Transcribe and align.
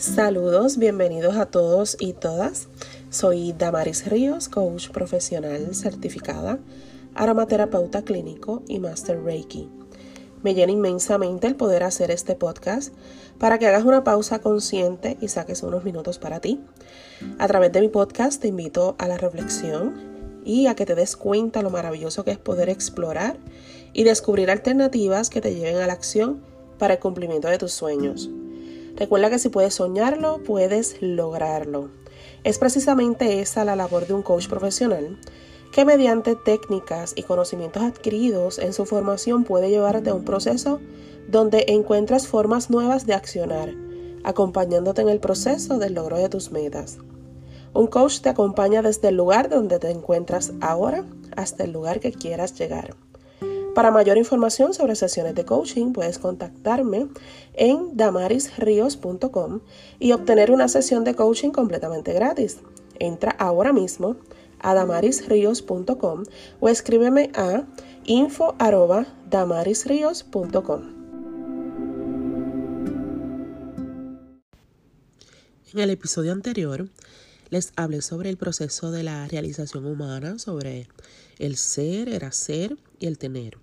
Saludos, 0.00 0.78
bienvenidos 0.78 1.36
a 1.36 1.44
todos 1.44 1.98
y 2.00 2.14
todas. 2.14 2.68
Soy 3.10 3.52
Damaris 3.52 4.06
Ríos, 4.06 4.48
coach 4.48 4.88
profesional 4.88 5.74
certificada, 5.74 6.58
aromaterapeuta 7.14 8.00
clínico 8.00 8.62
y 8.66 8.78
master 8.78 9.22
Reiki. 9.22 9.68
Me 10.42 10.54
llena 10.54 10.72
inmensamente 10.72 11.48
el 11.48 11.54
poder 11.54 11.82
hacer 11.82 12.10
este 12.10 12.34
podcast 12.34 12.94
para 13.38 13.58
que 13.58 13.66
hagas 13.66 13.84
una 13.84 14.02
pausa 14.02 14.38
consciente 14.38 15.18
y 15.20 15.28
saques 15.28 15.62
unos 15.62 15.84
minutos 15.84 16.18
para 16.18 16.40
ti. 16.40 16.62
A 17.38 17.46
través 17.46 17.70
de 17.70 17.82
mi 17.82 17.88
podcast 17.88 18.40
te 18.40 18.48
invito 18.48 18.96
a 18.98 19.06
la 19.06 19.18
reflexión 19.18 20.40
y 20.46 20.66
a 20.66 20.74
que 20.74 20.86
te 20.86 20.94
des 20.94 21.14
cuenta 21.14 21.60
lo 21.60 21.68
maravilloso 21.68 22.24
que 22.24 22.30
es 22.30 22.38
poder 22.38 22.70
explorar 22.70 23.36
y 23.92 24.04
descubrir 24.04 24.50
alternativas 24.50 25.28
que 25.28 25.42
te 25.42 25.54
lleven 25.54 25.76
a 25.76 25.86
la 25.86 25.92
acción 25.92 26.40
para 26.78 26.94
el 26.94 27.00
cumplimiento 27.00 27.48
de 27.48 27.58
tus 27.58 27.72
sueños. 27.72 28.30
Recuerda 28.96 29.30
que 29.30 29.38
si 29.38 29.48
puedes 29.48 29.74
soñarlo, 29.74 30.42
puedes 30.42 31.00
lograrlo. 31.00 31.90
Es 32.44 32.58
precisamente 32.58 33.40
esa 33.40 33.64
la 33.64 33.76
labor 33.76 34.06
de 34.06 34.14
un 34.14 34.22
coach 34.22 34.48
profesional 34.48 35.18
que 35.72 35.84
mediante 35.84 36.34
técnicas 36.34 37.12
y 37.14 37.22
conocimientos 37.22 37.82
adquiridos 37.82 38.58
en 38.58 38.72
su 38.72 38.86
formación 38.86 39.44
puede 39.44 39.70
llevarte 39.70 40.10
a 40.10 40.14
un 40.14 40.24
proceso 40.24 40.80
donde 41.28 41.66
encuentras 41.68 42.26
formas 42.26 42.70
nuevas 42.70 43.06
de 43.06 43.14
accionar, 43.14 43.72
acompañándote 44.24 45.02
en 45.02 45.08
el 45.08 45.20
proceso 45.20 45.78
del 45.78 45.94
logro 45.94 46.18
de 46.18 46.28
tus 46.28 46.50
metas. 46.50 46.98
Un 47.72 47.86
coach 47.86 48.20
te 48.20 48.28
acompaña 48.28 48.82
desde 48.82 49.08
el 49.08 49.16
lugar 49.16 49.48
donde 49.48 49.78
te 49.78 49.90
encuentras 49.90 50.52
ahora 50.60 51.04
hasta 51.36 51.62
el 51.62 51.72
lugar 51.72 52.00
que 52.00 52.10
quieras 52.10 52.58
llegar. 52.58 52.96
Para 53.74 53.90
mayor 53.92 54.18
información 54.18 54.74
sobre 54.74 54.94
sesiones 54.96 55.34
de 55.34 55.44
coaching 55.44 55.92
puedes 55.92 56.18
contactarme 56.18 57.08
en 57.54 57.96
damarisrios.com 57.96 59.60
y 59.98 60.12
obtener 60.12 60.50
una 60.50 60.68
sesión 60.68 61.04
de 61.04 61.14
coaching 61.14 61.50
completamente 61.50 62.12
gratis. 62.12 62.58
Entra 62.98 63.30
ahora 63.32 63.72
mismo 63.72 64.16
a 64.58 64.74
damarisrios.com 64.74 66.24
o 66.60 66.68
escríbeme 66.68 67.30
a 67.34 67.64
info@damarisrios.com. 68.04 71.00
En 75.72 75.78
el 75.78 75.90
episodio 75.90 76.32
anterior 76.32 76.88
les 77.50 77.72
hablé 77.76 78.00
sobre 78.00 78.30
el 78.30 78.36
proceso 78.36 78.90
de 78.90 79.02
la 79.02 79.26
realización 79.28 79.84
humana, 79.84 80.38
sobre 80.38 80.88
el 81.38 81.56
ser, 81.56 82.08
el 82.08 82.24
hacer 82.24 82.76
y 82.98 83.06
el 83.06 83.18
tener. 83.18 83.58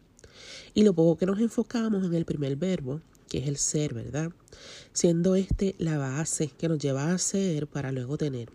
Y 0.74 0.84
lo 0.84 0.94
poco 0.94 1.18
que 1.18 1.26
nos 1.26 1.40
enfocamos 1.40 2.06
en 2.06 2.14
el 2.14 2.26
primer 2.26 2.56
verbo, 2.58 3.02
que 3.30 3.40
es 3.40 3.48
el 3.48 3.58
ser, 3.58 3.94
¿verdad? 3.94 4.32
Siendo 4.94 5.36
este 5.36 5.76
la 5.80 5.98
base 5.98 6.50
que 6.58 6.70
nos 6.70 6.80
lleva 6.80 7.12
a 7.12 7.18
ser 7.18 7.68
para 7.68 7.92
luego 7.92 8.18
tener. 8.18 8.50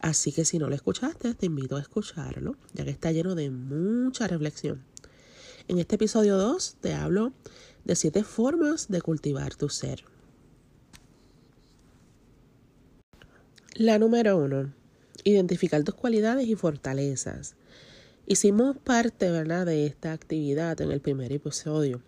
Así 0.00 0.32
que 0.32 0.44
si 0.44 0.58
no 0.58 0.68
lo 0.68 0.74
escuchaste, 0.74 1.34
te 1.34 1.46
invito 1.46 1.76
a 1.76 1.80
escucharlo, 1.80 2.56
ya 2.74 2.84
que 2.84 2.90
está 2.90 3.12
lleno 3.12 3.34
de 3.34 3.50
mucha 3.50 4.26
reflexión. 4.28 4.82
En 5.68 5.78
este 5.78 5.96
episodio 5.96 6.36
2 6.36 6.76
te 6.80 6.94
hablo 6.94 7.32
de 7.84 7.96
siete 7.96 8.24
formas 8.24 8.88
de 8.88 9.00
cultivar 9.00 9.54
tu 9.54 9.68
ser. 9.68 10.09
La 13.80 13.98
número 13.98 14.36
uno, 14.36 14.74
identificar 15.24 15.82
tus 15.84 15.94
cualidades 15.94 16.46
y 16.46 16.54
fortalezas. 16.54 17.54
Hicimos 18.26 18.76
parte, 18.76 19.30
de 19.30 19.86
esta 19.86 20.12
actividad 20.12 20.78
en 20.82 20.90
el 20.90 21.00
primer 21.00 21.32
episodio 21.32 22.02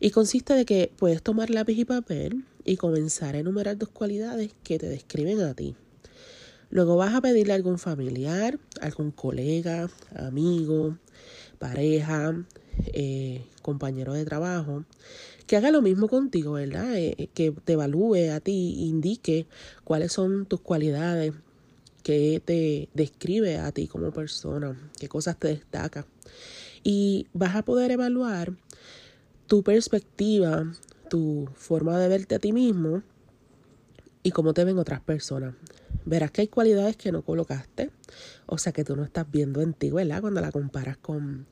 y 0.00 0.10
consiste 0.10 0.54
de 0.54 0.64
que 0.64 0.90
puedes 0.96 1.22
tomar 1.22 1.50
lápiz 1.50 1.76
y 1.76 1.84
papel 1.84 2.46
y 2.64 2.78
comenzar 2.78 3.34
a 3.34 3.40
enumerar 3.40 3.76
tus 3.76 3.90
cualidades 3.90 4.52
que 4.62 4.78
te 4.78 4.88
describen 4.88 5.42
a 5.42 5.52
ti. 5.52 5.76
Luego 6.70 6.96
vas 6.96 7.14
a 7.14 7.20
pedirle 7.20 7.52
a 7.52 7.56
algún 7.56 7.78
familiar, 7.78 8.58
algún 8.80 9.10
colega, 9.10 9.90
amigo, 10.14 10.96
pareja, 11.58 12.42
eh, 12.86 13.44
compañero 13.62 14.12
de 14.12 14.24
trabajo, 14.24 14.84
que 15.46 15.56
haga 15.56 15.70
lo 15.70 15.82
mismo 15.82 16.08
contigo, 16.08 16.52
¿verdad? 16.52 16.96
Eh, 16.96 17.28
que 17.34 17.52
te 17.52 17.72
evalúe 17.74 18.30
a 18.32 18.40
ti, 18.40 18.74
indique 18.88 19.46
cuáles 19.84 20.12
son 20.12 20.46
tus 20.46 20.60
cualidades, 20.60 21.32
que 22.02 22.40
te 22.44 22.88
describe 22.94 23.58
a 23.58 23.72
ti 23.72 23.86
como 23.88 24.10
persona, 24.12 24.76
qué 24.98 25.08
cosas 25.08 25.38
te 25.38 25.48
destaca. 25.48 26.06
Y 26.82 27.26
vas 27.32 27.56
a 27.56 27.62
poder 27.62 27.90
evaluar 27.90 28.54
tu 29.46 29.62
perspectiva, 29.62 30.72
tu 31.08 31.48
forma 31.54 31.98
de 31.98 32.08
verte 32.08 32.34
a 32.34 32.38
ti 32.38 32.52
mismo 32.52 33.02
y 34.22 34.30
cómo 34.30 34.54
te 34.54 34.64
ven 34.64 34.78
otras 34.78 35.00
personas. 35.00 35.54
Verás 36.04 36.30
que 36.30 36.42
hay 36.42 36.48
cualidades 36.48 36.96
que 36.96 37.12
no 37.12 37.22
colocaste, 37.22 37.90
o 38.46 38.58
sea 38.58 38.72
que 38.72 38.84
tú 38.84 38.96
no 38.96 39.04
estás 39.04 39.30
viendo 39.30 39.60
en 39.60 39.74
ti, 39.74 39.90
¿verdad? 39.90 40.20
Cuando 40.20 40.40
la 40.40 40.52
comparas 40.52 40.96
con, 40.98 41.46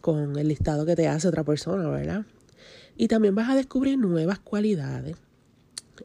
con 0.00 0.38
el 0.38 0.48
listado 0.48 0.86
que 0.86 0.96
te 0.96 1.08
hace 1.08 1.28
otra 1.28 1.44
persona, 1.44 1.88
¿verdad? 1.88 2.24
Y 2.96 3.08
también 3.08 3.34
vas 3.34 3.48
a 3.48 3.54
descubrir 3.54 3.98
nuevas 3.98 4.38
cualidades, 4.38 5.16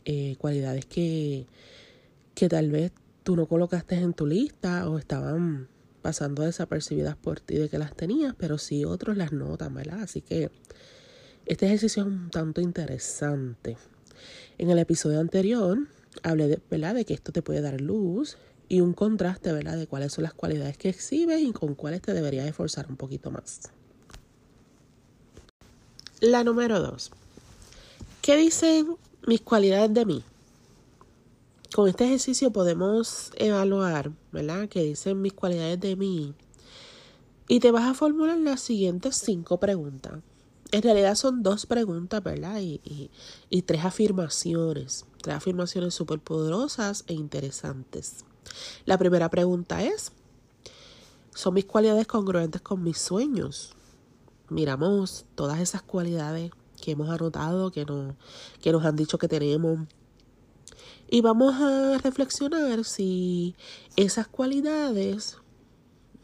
eh, 0.06 0.36
cualidades 0.38 0.86
que, 0.86 1.48
que 2.36 2.50
tal 2.50 2.72
vez 2.72 2.92
tú 3.24 3.36
no 3.36 3.48
colocaste 3.48 3.96
en 3.96 4.14
tu 4.14 4.28
lista 4.28 4.90
o 4.90 5.00
estaban 5.00 5.68
pasando 6.02 6.44
desapercibidas 6.44 7.16
por 7.16 7.40
ti 7.40 7.56
de 7.56 7.70
que 7.70 7.78
las 7.78 7.96
tenías, 7.96 8.36
pero 8.38 8.58
sí 8.58 8.86
otros 8.86 9.18
las 9.18 9.32
notan, 9.32 9.74
¿verdad? 9.74 10.02
Así 10.02 10.22
que 10.22 10.52
este 11.46 11.66
ejercicio 11.66 12.04
es 12.04 12.08
un 12.08 12.30
tanto 12.30 12.62
interesante. 12.62 13.78
En 14.58 14.70
el 14.70 14.80
episodio 14.80 15.20
anterior 15.20 15.78
hablé 16.22 16.48
de, 16.48 16.62
¿verdad? 16.70 16.94
de 16.96 17.06
que 17.06 17.14
esto 17.14 17.32
te 17.32 17.42
puede 17.42 17.62
dar 17.62 17.82
luz 17.82 18.38
y 18.70 18.82
un 18.82 18.94
contraste 18.94 19.52
¿verdad? 19.52 19.78
de 19.78 19.88
cuáles 19.88 20.14
son 20.14 20.24
las 20.24 20.34
cualidades 20.34 20.78
que 20.78 20.90
exhibes 20.90 21.42
y 21.42 21.52
con 21.52 21.76
cuáles 21.76 22.02
te 22.02 22.14
deberías 22.14 22.48
esforzar 22.48 22.88
un 22.88 22.98
poquito 22.98 23.32
más. 23.32 23.72
La 26.24 26.46
número 26.46 26.80
dos. 26.80 27.12
¿Qué 28.22 28.38
dicen 28.38 28.96
mis 29.28 29.42
cualidades 29.42 29.94
de 29.94 30.06
mí? 30.06 30.24
Con 31.76 31.90
este 31.90 32.06
ejercicio 32.06 32.50
podemos 32.50 33.34
evaluar, 33.36 34.10
¿verdad? 34.32 34.70
Que 34.70 34.84
dicen 34.84 35.22
mis 35.22 35.34
cualidades 35.34 35.82
de 35.82 35.98
mí. 35.98 36.34
Y 37.50 37.60
te 37.60 37.72
vas 37.72 37.84
a 37.90 37.94
formular 37.94 38.38
las 38.38 38.62
siguientes 38.62 39.18
cinco 39.18 39.60
preguntas. 39.60 40.22
En 40.72 40.82
realidad 40.84 41.16
son 41.16 41.44
dos 41.44 41.66
preguntas, 41.66 42.24
¿verdad? 42.24 42.62
Y, 42.62 43.10
y, 43.50 43.62
tres 43.64 43.84
afirmaciones. 43.84 45.06
Tres 45.22 45.36
afirmaciones 45.36 45.94
súper 45.94 46.20
poderosas 46.20 47.04
e 47.08 47.16
interesantes. 47.16 48.24
La 48.86 48.98
primera 48.98 49.30
pregunta 49.30 49.84
es, 49.84 50.14
¿son 51.36 51.54
mis 51.54 51.66
cualidades 51.66 52.08
congruentes 52.08 52.62
con 52.62 52.82
mis 52.82 52.98
sueños? 52.98 53.76
Miramos 54.54 55.26
todas 55.36 55.60
esas 55.60 55.82
cualidades 55.82 56.52
que 56.82 56.92
hemos 56.92 57.10
anotado, 57.10 57.72
que, 57.72 57.86
no, 57.86 58.16
que 58.62 58.72
nos 58.72 58.86
han 58.86 58.96
dicho 58.96 59.18
que 59.18 59.28
tenemos 59.28 59.80
y 61.14 61.22
vamos 61.22 61.54
a 61.62 62.00
reflexionar 62.00 62.84
si 62.84 63.56
esas 63.96 64.28
cualidades 64.28 65.38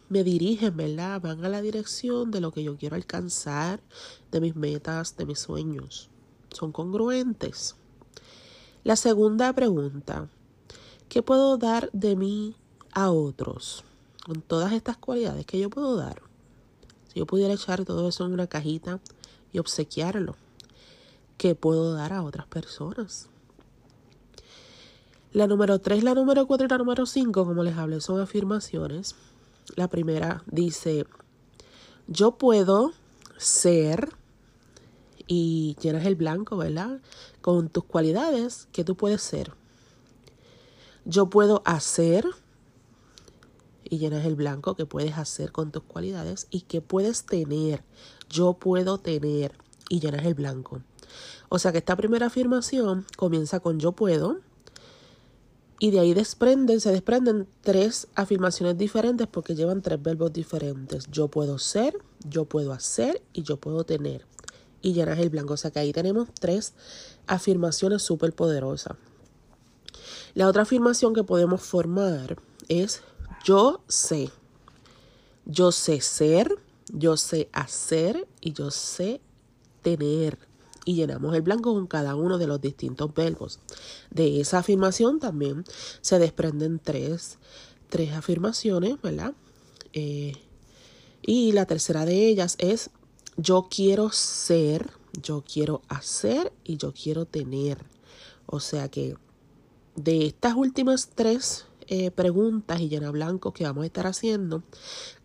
me 0.10 0.24
dirigen, 0.24 0.76
¿verdad? 0.76 1.22
Van 1.22 1.46
a 1.46 1.50
la 1.50 1.62
dirección 1.62 2.32
de 2.32 2.42
lo 2.42 2.52
que 2.52 2.64
yo 2.64 2.76
quiero 2.76 2.96
alcanzar, 2.96 3.82
de 4.32 4.42
mis 4.42 4.56
metas, 4.56 5.16
de 5.16 5.28
mis 5.28 5.38
sueños. 5.38 6.10
Son 6.52 6.72
congruentes. 6.72 7.76
La 8.84 8.96
segunda 8.96 9.54
pregunta, 9.54 10.28
¿qué 11.08 11.22
puedo 11.22 11.58
dar 11.58 11.92
de 11.94 12.16
mí 12.16 12.56
a 12.92 13.12
otros? 13.12 13.84
Con 14.26 14.42
todas 14.42 14.74
estas 14.74 14.98
cualidades 14.98 15.46
que 15.46 15.60
yo 15.60 15.70
puedo 15.70 15.98
dar. 15.98 16.29
Yo 17.20 17.26
pudiera 17.26 17.54
echar 17.54 17.84
todo 17.84 18.08
eso 18.08 18.26
en 18.26 18.32
una 18.32 18.48
cajita 18.48 19.02
y 19.52 19.60
obsequiarlo, 19.60 20.38
¿qué 21.38 21.54
puedo 21.54 21.94
dar 21.94 22.14
a 22.14 22.24
otras 22.24 22.48
personas? 22.48 23.28
La 25.34 25.46
número 25.46 25.80
3, 25.80 26.02
la 26.06 26.14
número 26.14 26.48
4 26.48 26.66
y 26.66 26.70
la 26.70 26.78
número 26.78 27.06
5, 27.06 27.46
como 27.46 27.62
les 27.62 27.76
hablé, 27.76 28.00
son 28.00 28.22
afirmaciones. 28.22 29.16
La 29.76 29.90
primera 29.90 30.44
dice, 30.46 31.06
yo 32.08 32.38
puedo 32.38 32.94
ser, 33.36 34.12
y 35.28 35.76
llenas 35.82 36.06
el 36.06 36.16
blanco, 36.16 36.56
¿verdad? 36.56 37.02
Con 37.42 37.68
tus 37.68 37.84
cualidades 37.84 38.70
que 38.72 38.86
tú 38.86 38.96
puedes 38.96 39.22
ser. 39.22 39.52
Yo 41.04 41.30
puedo 41.30 41.64
hacer, 41.66 42.26
y 43.90 43.98
llenas 43.98 44.26
el 44.26 44.36
blanco 44.36 44.76
que 44.76 44.86
puedes 44.86 45.18
hacer 45.18 45.52
con 45.52 45.72
tus 45.72 45.84
cualidades 45.84 46.48
y 46.50 46.62
que 46.62 46.82
puedes 46.82 47.26
tener. 47.26 47.84
Yo 48.30 48.54
puedo 48.54 49.00
tener, 49.00 49.54
y 49.90 50.00
llenas 50.00 50.26
el 50.26 50.36
blanco. 50.36 50.82
O 51.50 51.60
sea 51.60 51.72
que 51.72 51.80
esta 51.80 51.96
primera 51.96 52.28
afirmación 52.28 53.06
comienza 53.18 53.60
con 53.60 53.80
yo 53.80 53.94
puedo, 53.94 54.40
y 55.80 55.92
de 55.92 56.00
ahí 56.02 56.14
desprenden, 56.14 56.82
se 56.82 56.92
desprenden 56.92 57.48
tres 57.62 58.08
afirmaciones 58.14 58.78
diferentes 58.78 59.28
porque 59.28 59.56
llevan 59.56 59.82
tres 59.82 60.02
verbos 60.02 60.34
diferentes. 60.34 61.08
Yo 61.10 61.30
puedo 61.30 61.58
ser, 61.58 61.98
yo 62.28 62.44
puedo 62.44 62.74
hacer 62.74 63.22
y 63.32 63.44
yo 63.44 63.58
puedo 63.58 63.86
tener. 63.86 64.26
Y 64.82 64.92
llenas 64.92 65.20
el 65.20 65.30
blanco. 65.30 65.54
O 65.54 65.58
sea 65.58 65.72
que 65.72 65.80
ahí 65.80 65.94
tenemos 65.94 66.28
tres 66.38 66.74
afirmaciones 67.28 68.02
súper 68.02 68.34
poderosas. 68.34 68.98
La 70.34 70.50
otra 70.50 70.64
afirmación 70.64 71.14
que 71.14 71.24
podemos 71.24 71.62
formar 71.62 72.38
es 72.68 73.02
yo 73.44 73.82
sé. 73.88 74.30
Yo 75.46 75.72
sé 75.72 76.02
ser, 76.02 76.56
yo 76.94 77.18
sé 77.18 77.50
hacer 77.54 78.28
y 78.42 78.54
yo 78.54 78.72
sé 78.72 79.22
tener. 79.82 80.38
Y 80.86 80.96
llenamos 80.96 81.36
el 81.36 81.42
blanco 81.42 81.74
con 81.74 81.88
cada 81.88 82.16
uno 82.16 82.38
de 82.38 82.48
los 82.48 82.62
distintos 82.62 83.14
verbos. 83.14 83.60
De 84.12 84.40
esa 84.42 84.60
afirmación 84.60 85.20
también 85.20 85.66
se 86.02 86.20
desprenden 86.20 86.80
tres, 86.80 87.38
tres 87.90 88.14
afirmaciones, 88.14 89.02
¿verdad? 89.02 89.34
Eh, 89.94 90.34
y 91.22 91.52
la 91.52 91.66
tercera 91.66 92.06
de 92.06 92.28
ellas 92.28 92.56
es 92.60 92.92
yo 93.38 93.68
quiero 93.70 94.12
ser, 94.12 94.92
yo 95.22 95.44
quiero 95.52 95.82
hacer 95.88 96.52
y 96.64 96.78
yo 96.78 96.94
quiero 96.94 97.26
tener. 97.26 97.84
O 98.46 98.60
sea 98.60 98.90
que 98.90 99.16
de 99.96 100.28
estas 100.28 100.56
últimas 100.56 101.10
tres 101.14 101.66
eh, 101.92 102.12
preguntas 102.12 102.80
y 102.82 102.88
llena 102.88 103.10
blanco 103.10 103.52
que 103.52 103.64
vamos 103.64 103.82
a 103.82 103.88
estar 103.88 104.06
haciendo, 104.06 104.62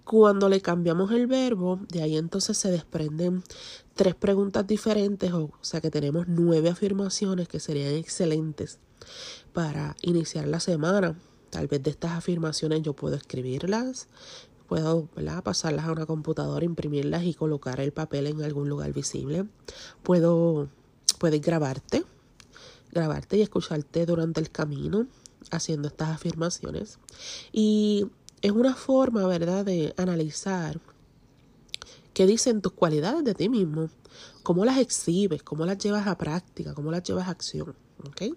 cuando 0.03 0.49
le 0.49 0.63
cambiamos 0.63 1.13
el 1.13 1.27
verbo, 1.27 1.79
de 1.91 2.01
ahí 2.01 2.17
entonces 2.17 2.57
se 2.57 2.71
desprenden 2.71 3.43
tres 3.93 4.15
preguntas 4.15 4.67
diferentes, 4.67 5.31
o 5.31 5.51
sea 5.61 5.83
que 5.83 5.91
tenemos 5.91 6.27
nueve 6.27 6.71
afirmaciones 6.71 7.49
que 7.49 7.61
serían 7.61 7.93
excelentes 7.93 8.79
para 9.53 9.95
iniciar 10.01 10.49
la 10.49 10.59
semana. 10.59 11.19
Tal 11.51 11.67
vez 11.67 11.83
de 11.83 11.91
estas 11.91 12.13
afirmaciones 12.13 12.81
yo 12.81 12.95
puedo 12.95 13.17
escribirlas, 13.17 14.09
puedo 14.67 15.11
pasarlas 15.43 15.85
a 15.85 15.93
una 15.93 16.07
computadora, 16.07 16.65
imprimirlas 16.65 17.25
y 17.25 17.35
colocar 17.35 17.79
el 17.79 17.93
papel 17.93 18.27
en 18.27 18.43
algún 18.43 18.71
lugar 18.71 18.91
visible. 18.95 19.45
Puedo, 20.03 20.71
puedes 21.19 21.43
grabarte, 21.43 22.05
grabarte 22.91 23.37
y 23.37 23.43
escucharte 23.43 24.07
durante 24.07 24.41
el 24.41 24.51
camino 24.51 25.07
haciendo 25.55 25.89
estas 25.89 26.11
afirmaciones. 26.11 26.99
Y 27.53 28.07
es 28.43 28.53
una 28.53 28.75
forma, 28.75 29.27
¿verdad?, 29.27 29.65
de 29.65 29.95
analizar 29.97 30.81
qué 32.13 32.27
dicen 32.27 32.63
tus 32.63 32.73
cualidades 32.73 33.25
de 33.25 33.35
ti 33.35 33.49
mismo, 33.49 33.91
cómo 34.43 34.65
las 34.65 34.79
exhibes, 34.79 35.43
cómo 35.43 35.67
las 35.67 35.79
llevas 35.79 36.07
a 36.07 36.17
práctica, 36.17 36.75
cómo 36.75 36.91
las 36.91 37.03
llevas 37.03 37.29
a 37.29 37.33
acción. 37.33 37.75
¿ok? 38.07 38.37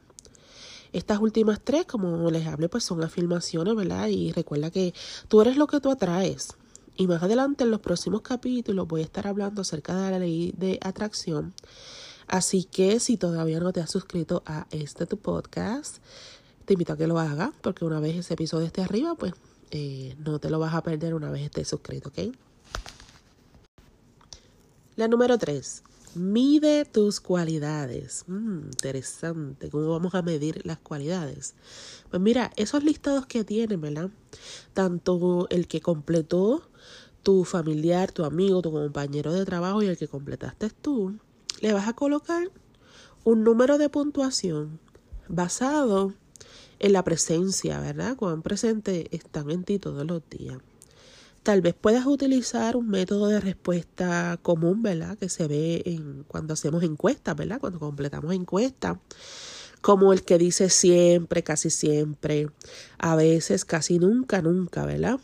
Estas 0.94 1.20
últimas 1.20 1.60
tres, 1.64 1.86
como 1.86 2.30
les 2.32 2.48
hablé, 2.48 2.70
pues 2.70 2.84
son 2.84 3.04
afirmaciones, 3.04 3.76
¿verdad? 3.76 4.08
Y 4.08 4.32
recuerda 4.32 4.72
que 4.72 4.94
tú 5.28 5.42
eres 5.42 5.58
lo 5.58 5.68
que 5.68 5.80
tú 5.80 5.92
atraes. 5.92 6.56
Y 6.96 7.08
más 7.08 7.22
adelante 7.22 7.64
en 7.64 7.72
los 7.72 7.82
próximos 7.82 8.22
capítulos 8.22 8.88
voy 8.88 9.02
a 9.02 9.04
estar 9.04 9.28
hablando 9.28 9.62
acerca 9.62 9.96
de 9.96 10.12
la 10.12 10.20
ley 10.20 10.54
de 10.58 10.80
atracción. 10.82 11.54
Así 12.28 12.64
que 12.64 13.00
si 13.00 13.18
todavía 13.18 13.60
no 13.60 13.72
te 13.72 13.82
has 13.82 13.92
suscrito 13.92 14.44
a 14.46 14.68
este 14.72 15.06
tu 15.06 15.18
podcast, 15.18 15.98
te 16.68 16.74
invito 16.74 16.92
a 16.92 16.98
que 16.98 17.08
lo 17.08 17.18
hagas, 17.18 17.52
porque 17.62 17.86
una 17.86 18.02
vez 18.02 18.18
ese 18.18 18.34
episodio 18.34 18.68
esté 18.68 18.82
arriba, 18.82 19.16
pues 19.16 19.34
eh, 19.72 20.18
no 20.20 20.38
te 20.38 20.50
lo 20.50 20.60
vas 20.60 20.74
a 20.74 20.84
perder 20.84 21.14
una 21.14 21.32
vez 21.32 21.44
estés 21.44 21.70
suscrito, 21.70 22.10
¿ok? 22.10 22.36
La 24.98 25.08
número 25.08 25.38
3. 25.38 25.84
Mide 26.16 26.84
tus 26.84 27.22
cualidades. 27.22 28.26
Mm, 28.28 28.66
interesante. 28.66 29.70
¿Cómo 29.70 29.88
vamos 29.88 30.14
a 30.14 30.22
medir 30.22 30.62
las 30.66 30.78
cualidades? 30.78 31.56
Pues 32.10 32.22
mira, 32.22 32.52
esos 32.58 32.84
listados 32.84 33.28
que 33.28 33.46
tienen, 33.46 33.80
¿verdad? 33.80 34.10
Tanto 34.74 35.48
el 35.50 35.70
que 35.70 35.80
completó 35.80 36.70
tu 37.24 37.46
familiar, 37.46 38.12
tu 38.12 38.26
amigo, 38.26 38.62
tu 38.62 38.74
compañero 38.74 39.32
de 39.32 39.46
trabajo 39.46 39.82
y 39.84 39.86
el 39.86 39.98
que 39.98 40.10
completaste 40.10 40.70
tú, 40.70 41.18
le 41.62 41.72
vas 41.72 41.88
a 41.88 41.94
colocar 41.94 42.52
un 43.24 43.46
número 43.46 43.78
de 43.78 43.88
puntuación 43.88 44.82
basado 45.30 46.14
en 46.80 46.94
la 46.94 47.04
presencia, 47.04 47.80
¿verdad? 47.80 48.16
Cuán 48.16 48.42
presente 48.42 49.08
están 49.16 49.50
en 49.50 49.64
ti 49.64 49.80
todos 49.80 50.06
los 50.06 50.22
días. 50.30 50.58
Tal 51.44 51.62
vez 51.62 51.74
puedas 51.74 52.06
utilizar 52.06 52.76
un 52.76 52.90
método 52.90 53.28
de 53.28 53.40
respuesta 53.40 54.38
común, 54.42 54.84
¿verdad? 54.84 55.18
Que 55.18 55.30
se 55.30 55.48
ve 55.48 55.82
en 55.86 56.24
cuando 56.28 56.54
hacemos 56.54 56.84
encuestas, 56.84 57.36
¿verdad? 57.36 57.60
Cuando 57.60 57.80
completamos 57.80 58.34
encuestas, 58.34 58.98
como 59.82 60.12
el 60.12 60.24
que 60.24 60.38
dice 60.38 60.70
siempre, 60.70 61.44
casi 61.44 61.70
siempre, 61.70 62.50
a 62.98 63.16
veces, 63.16 63.64
casi 63.64 64.00
nunca, 64.00 64.42
nunca, 64.42 64.86
¿verdad? 64.86 65.20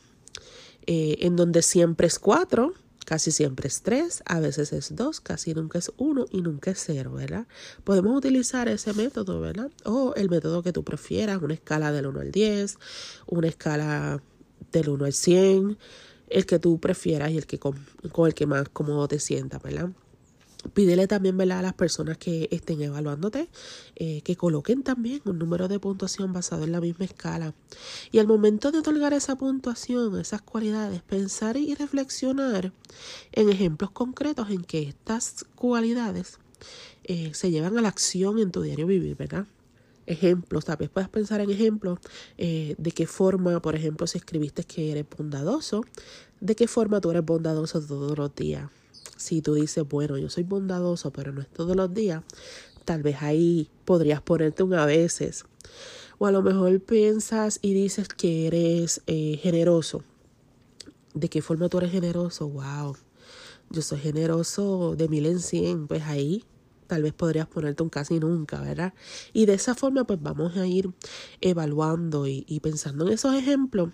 Eh, 0.85 1.17
en 1.21 1.35
donde 1.35 1.61
siempre 1.61 2.07
es 2.07 2.19
cuatro, 2.19 2.73
Casi 3.05 3.31
siempre 3.31 3.67
es 3.67 3.81
3, 3.81 4.23
a 4.25 4.39
veces 4.39 4.73
es 4.73 4.95
2, 4.95 5.19
casi 5.21 5.53
nunca 5.53 5.79
es 5.79 5.91
1 5.97 6.25
y 6.31 6.41
nunca 6.41 6.71
es 6.71 6.83
0, 6.85 7.13
¿verdad? 7.13 7.47
Podemos 7.83 8.17
utilizar 8.17 8.67
ese 8.69 8.93
método, 8.93 9.41
¿verdad? 9.41 9.71
O 9.85 10.13
el 10.15 10.29
método 10.29 10.63
que 10.63 10.71
tú 10.71 10.83
prefieras, 10.83 11.41
una 11.41 11.53
escala 11.53 11.91
del 11.91 12.07
1 12.07 12.19
al 12.21 12.31
10, 12.31 12.77
una 13.27 13.47
escala 13.47 14.21
del 14.71 14.89
1 14.89 15.05
al 15.05 15.13
100, 15.13 15.77
el 16.29 16.45
que 16.45 16.59
tú 16.59 16.79
prefieras 16.79 17.31
y 17.31 17.37
el 17.37 17.45
que 17.45 17.59
con, 17.59 17.75
con 18.11 18.27
el 18.27 18.33
que 18.33 18.45
más 18.45 18.69
cómodo 18.69 19.07
te 19.07 19.19
sientas, 19.19 19.61
¿verdad? 19.61 19.89
Pídele 20.71 21.07
también 21.07 21.39
a 21.41 21.61
las 21.61 21.73
personas 21.73 22.17
que 22.17 22.47
estén 22.51 22.81
evaluándote 22.81 23.49
eh, 23.95 24.21
que 24.21 24.35
coloquen 24.35 24.83
también 24.83 25.21
un 25.25 25.37
número 25.37 25.67
de 25.67 25.79
puntuación 25.79 26.31
basado 26.31 26.63
en 26.63 26.71
la 26.71 26.79
misma 26.79 27.05
escala. 27.05 27.53
Y 28.11 28.19
al 28.19 28.27
momento 28.27 28.71
de 28.71 28.79
otorgar 28.79 29.13
esa 29.13 29.35
puntuación, 29.35 30.19
esas 30.19 30.41
cualidades, 30.41 31.01
pensar 31.01 31.57
y 31.57 31.75
reflexionar 31.75 32.71
en 33.33 33.49
ejemplos 33.49 33.91
concretos 33.91 34.49
en 34.49 34.63
que 34.63 34.83
estas 34.83 35.45
cualidades 35.55 36.39
eh, 37.03 37.31
se 37.33 37.51
llevan 37.51 37.77
a 37.77 37.81
la 37.81 37.89
acción 37.89 38.39
en 38.39 38.51
tu 38.51 38.61
diario 38.61 38.87
vivir, 38.87 39.17
¿verdad? 39.17 39.45
Ejemplos, 40.05 40.65
tal 40.65 40.77
vez 40.77 40.89
puedas 40.89 41.09
pensar 41.09 41.41
en 41.41 41.49
ejemplos 41.49 41.99
eh, 42.37 42.75
de 42.77 42.91
qué 42.91 43.05
forma, 43.05 43.61
por 43.61 43.75
ejemplo, 43.75 44.07
si 44.07 44.17
escribiste 44.17 44.63
que 44.63 44.91
eres 44.91 45.05
bondadoso, 45.17 45.83
de 46.39 46.55
qué 46.55 46.67
forma 46.67 47.01
tú 47.01 47.11
eres 47.11 47.25
bondadoso 47.25 47.81
todos 47.81 48.17
los 48.17 48.33
días 48.35 48.69
si 49.17 49.41
tú 49.41 49.53
dices, 49.53 49.87
bueno, 49.87 50.17
yo 50.17 50.29
soy 50.29 50.43
bondadoso, 50.43 51.11
pero 51.11 51.31
no 51.31 51.41
es 51.41 51.47
todos 51.47 51.75
los 51.75 51.93
días, 51.93 52.23
tal 52.85 53.03
vez 53.03 53.17
ahí 53.21 53.69
podrías 53.85 54.21
ponerte 54.21 54.63
un 54.63 54.73
a 54.73 54.85
veces. 54.85 55.45
O 56.19 56.27
a 56.27 56.31
lo 56.31 56.41
mejor 56.41 56.79
piensas 56.81 57.59
y 57.61 57.73
dices 57.73 58.07
que 58.07 58.47
eres 58.47 59.01
eh, 59.07 59.39
generoso. 59.41 60.03
¿De 61.13 61.29
qué 61.29 61.41
forma 61.41 61.69
tú 61.69 61.79
eres 61.79 61.91
generoso? 61.91 62.47
Wow, 62.47 62.95
yo 63.69 63.81
soy 63.81 63.99
generoso 63.99 64.95
de 64.95 65.07
mil 65.07 65.25
en 65.25 65.39
cien. 65.39 65.87
Pues 65.87 66.03
ahí 66.03 66.43
tal 66.87 67.03
vez 67.03 67.13
podrías 67.13 67.47
ponerte 67.47 67.83
un 67.83 67.89
casi 67.89 68.19
nunca, 68.19 68.61
¿verdad? 68.61 68.93
Y 69.33 69.45
de 69.45 69.53
esa 69.53 69.75
forma 69.75 70.03
pues 70.05 70.21
vamos 70.21 70.55
a 70.57 70.67
ir 70.67 70.91
evaluando 71.41 72.27
y, 72.27 72.45
y 72.47 72.59
pensando 72.59 73.07
en 73.07 73.13
esos 73.13 73.35
ejemplos. 73.35 73.89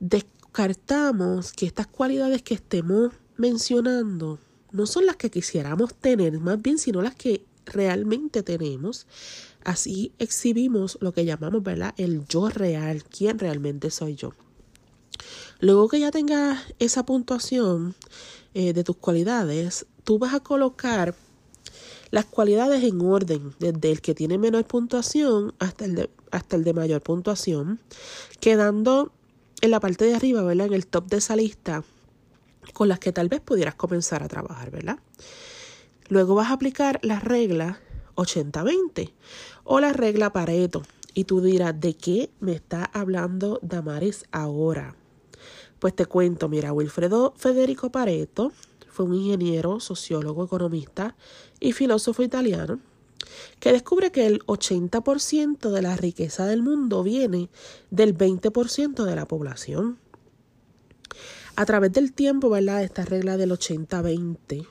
Descartamos 0.00 1.52
que 1.52 1.66
estas 1.66 1.86
cualidades 1.86 2.42
que 2.42 2.54
estemos 2.54 3.12
mencionando 3.36 4.38
no 4.72 4.86
son 4.86 5.06
las 5.06 5.16
que 5.16 5.30
quisiéramos 5.30 5.94
tener, 5.94 6.38
más 6.40 6.60
bien 6.60 6.78
sino 6.78 7.02
las 7.02 7.14
que 7.14 7.44
realmente 7.64 8.42
tenemos. 8.42 9.06
Así 9.64 10.12
exhibimos 10.18 10.98
lo 11.00 11.12
que 11.12 11.24
llamamos, 11.24 11.62
¿verdad? 11.62 11.94
El 11.96 12.26
yo 12.26 12.48
real, 12.48 13.04
quién 13.04 13.38
realmente 13.38 13.90
soy 13.90 14.14
yo. 14.14 14.32
Luego 15.60 15.88
que 15.88 16.00
ya 16.00 16.10
tengas 16.10 16.60
esa 16.78 17.06
puntuación 17.06 17.94
eh, 18.54 18.72
de 18.72 18.84
tus 18.84 18.96
cualidades, 18.96 19.86
tú 20.04 20.18
vas 20.18 20.34
a 20.34 20.40
colocar 20.40 21.14
las 22.10 22.24
cualidades 22.26 22.84
en 22.84 23.00
orden, 23.00 23.54
desde 23.58 23.90
el 23.90 24.00
que 24.00 24.14
tiene 24.14 24.38
menor 24.38 24.64
puntuación 24.66 25.54
hasta 25.58 25.84
el 25.84 25.94
de, 25.94 26.10
hasta 26.30 26.56
el 26.56 26.64
de 26.64 26.72
mayor 26.72 27.02
puntuación, 27.02 27.80
quedando 28.40 29.12
en 29.62 29.70
la 29.70 29.80
parte 29.80 30.04
de 30.04 30.14
arriba, 30.14 30.42
¿verdad? 30.42 30.66
En 30.68 30.74
el 30.74 30.86
top 30.86 31.08
de 31.08 31.16
esa 31.16 31.34
lista, 31.34 31.82
con 32.72 32.88
las 32.88 32.98
que 32.98 33.12
tal 33.12 33.28
vez 33.28 33.40
pudieras 33.40 33.74
comenzar 33.74 34.22
a 34.22 34.28
trabajar, 34.28 34.70
¿verdad? 34.70 34.98
Luego 36.08 36.34
vas 36.34 36.50
a 36.50 36.54
aplicar 36.54 37.00
la 37.02 37.20
regla 37.20 37.80
80-20 38.14 39.12
o 39.64 39.80
la 39.80 39.92
regla 39.92 40.32
Pareto. 40.32 40.82
Y 41.14 41.24
tú 41.24 41.40
dirás, 41.40 41.78
¿de 41.80 41.94
qué 41.94 42.30
me 42.40 42.52
está 42.52 42.84
hablando 42.84 43.58
Damaris 43.62 44.24
ahora? 44.32 44.94
Pues 45.78 45.94
te 45.94 46.06
cuento, 46.06 46.48
mira, 46.48 46.72
Wilfredo 46.72 47.34
Federico 47.36 47.90
Pareto 47.90 48.52
fue 48.88 49.06
un 49.06 49.14
ingeniero, 49.14 49.80
sociólogo, 49.80 50.44
economista 50.44 51.16
y 51.60 51.72
filósofo 51.72 52.22
italiano 52.22 52.80
que 53.60 53.72
descubre 53.72 54.12
que 54.12 54.26
el 54.26 54.40
80% 54.46 55.70
de 55.70 55.82
la 55.82 55.96
riqueza 55.96 56.46
del 56.46 56.62
mundo 56.62 57.02
viene 57.02 57.48
del 57.90 58.16
20% 58.16 59.04
de 59.04 59.16
la 59.16 59.26
población. 59.26 59.98
A 61.58 61.64
través 61.64 61.90
del 61.90 62.12
tiempo, 62.12 62.50
¿verdad? 62.50 62.82
Esta 62.82 63.06
regla 63.06 63.38
del 63.38 63.50
80-20 63.50 64.66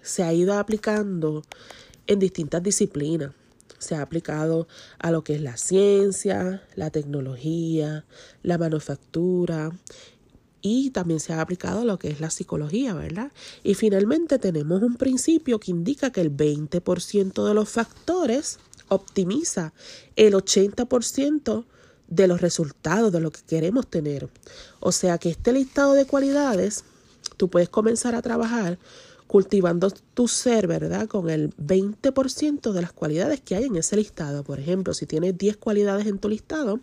se 0.00 0.22
ha 0.22 0.32
ido 0.32 0.54
aplicando 0.54 1.42
en 2.06 2.18
distintas 2.18 2.62
disciplinas. 2.62 3.32
Se 3.78 3.94
ha 3.94 4.00
aplicado 4.00 4.66
a 4.98 5.10
lo 5.10 5.22
que 5.22 5.34
es 5.34 5.42
la 5.42 5.58
ciencia, 5.58 6.62
la 6.76 6.88
tecnología, 6.88 8.06
la 8.42 8.56
manufactura 8.56 9.70
y 10.62 10.90
también 10.90 11.20
se 11.20 11.34
ha 11.34 11.42
aplicado 11.42 11.80
a 11.80 11.84
lo 11.84 11.98
que 11.98 12.08
es 12.08 12.20
la 12.20 12.30
psicología, 12.30 12.94
¿verdad? 12.94 13.32
Y 13.62 13.74
finalmente 13.74 14.38
tenemos 14.38 14.82
un 14.82 14.96
principio 14.96 15.60
que 15.60 15.72
indica 15.72 16.10
que 16.10 16.22
el 16.22 16.34
20% 16.34 17.46
de 17.46 17.54
los 17.54 17.68
factores 17.68 18.58
optimiza 18.88 19.74
el 20.16 20.32
80% 20.32 21.66
de 22.10 22.26
los 22.26 22.40
resultados 22.40 23.12
de 23.12 23.20
lo 23.20 23.30
que 23.30 23.40
queremos 23.46 23.86
tener. 23.86 24.28
O 24.80 24.92
sea 24.92 25.18
que 25.18 25.30
este 25.30 25.52
listado 25.52 25.94
de 25.94 26.04
cualidades, 26.04 26.84
tú 27.36 27.48
puedes 27.48 27.68
comenzar 27.68 28.14
a 28.14 28.22
trabajar 28.22 28.78
cultivando 29.30 29.92
tu 30.12 30.26
ser, 30.26 30.66
¿verdad? 30.66 31.06
Con 31.06 31.30
el 31.30 31.54
20% 31.56 32.72
de 32.72 32.82
las 32.82 32.92
cualidades 32.92 33.40
que 33.40 33.54
hay 33.54 33.62
en 33.62 33.76
ese 33.76 33.94
listado. 33.94 34.42
Por 34.42 34.58
ejemplo, 34.58 34.92
si 34.92 35.06
tienes 35.06 35.38
10 35.38 35.56
cualidades 35.56 36.08
en 36.08 36.18
tu 36.18 36.28
listado, 36.28 36.80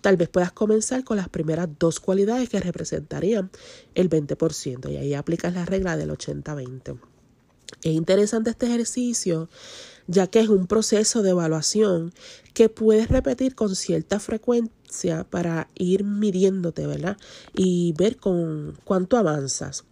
tal 0.00 0.16
vez 0.16 0.30
puedas 0.30 0.50
comenzar 0.50 1.04
con 1.04 1.18
las 1.18 1.28
primeras 1.28 1.68
dos 1.78 2.00
cualidades 2.00 2.48
que 2.48 2.58
representarían 2.58 3.50
el 3.94 4.08
20%. 4.08 4.90
Y 4.90 4.96
ahí 4.96 5.12
aplicas 5.12 5.52
la 5.52 5.66
regla 5.66 5.98
del 5.98 6.08
80-20. 6.08 6.98
Es 7.82 7.92
interesante 7.92 8.48
este 8.48 8.64
ejercicio 8.64 9.50
ya 10.10 10.26
que 10.26 10.40
es 10.40 10.48
un 10.48 10.66
proceso 10.66 11.22
de 11.22 11.30
evaluación 11.30 12.12
que 12.52 12.68
puedes 12.68 13.08
repetir 13.08 13.54
con 13.54 13.76
cierta 13.76 14.18
frecuencia 14.18 15.24
para 15.30 15.68
ir 15.76 16.02
midiéndote, 16.02 16.84
¿verdad? 16.86 17.16
Y 17.54 17.94
ver 17.96 18.16
con 18.16 18.76
cuánto 18.84 19.16
avanzas. 19.16 19.84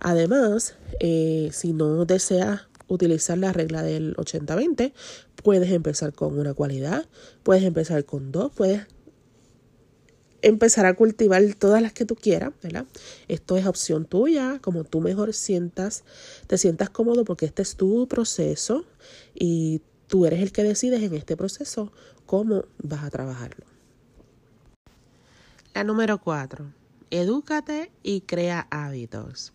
Además, 0.00 0.76
eh, 1.00 1.50
si 1.52 1.74
no 1.74 2.06
deseas 2.06 2.62
utilizar 2.88 3.36
la 3.36 3.52
regla 3.52 3.82
del 3.82 4.16
80-20, 4.16 4.94
puedes 5.42 5.70
empezar 5.70 6.14
con 6.14 6.38
una 6.38 6.54
cualidad, 6.54 7.04
puedes 7.42 7.62
empezar 7.64 8.06
con 8.06 8.32
dos, 8.32 8.52
puedes 8.54 8.86
empezar 10.46 10.86
a 10.86 10.94
cultivar 10.94 11.42
todas 11.58 11.82
las 11.82 11.92
que 11.92 12.04
tú 12.04 12.14
quieras, 12.14 12.52
¿verdad? 12.62 12.86
Esto 13.26 13.56
es 13.56 13.66
opción 13.66 14.04
tuya, 14.04 14.60
como 14.60 14.84
tú 14.84 15.00
mejor 15.00 15.34
sientas, 15.34 16.04
te 16.46 16.56
sientas 16.56 16.88
cómodo 16.88 17.24
porque 17.24 17.46
este 17.46 17.62
es 17.62 17.74
tu 17.74 18.06
proceso 18.06 18.84
y 19.34 19.82
tú 20.06 20.24
eres 20.24 20.40
el 20.40 20.52
que 20.52 20.62
decides 20.62 21.02
en 21.02 21.14
este 21.14 21.36
proceso 21.36 21.92
cómo 22.26 22.64
vas 22.82 23.02
a 23.02 23.10
trabajarlo. 23.10 23.66
La 25.74 25.82
número 25.82 26.18
cuatro, 26.18 26.72
edúcate 27.10 27.90
y 28.04 28.20
crea 28.20 28.68
hábitos. 28.70 29.52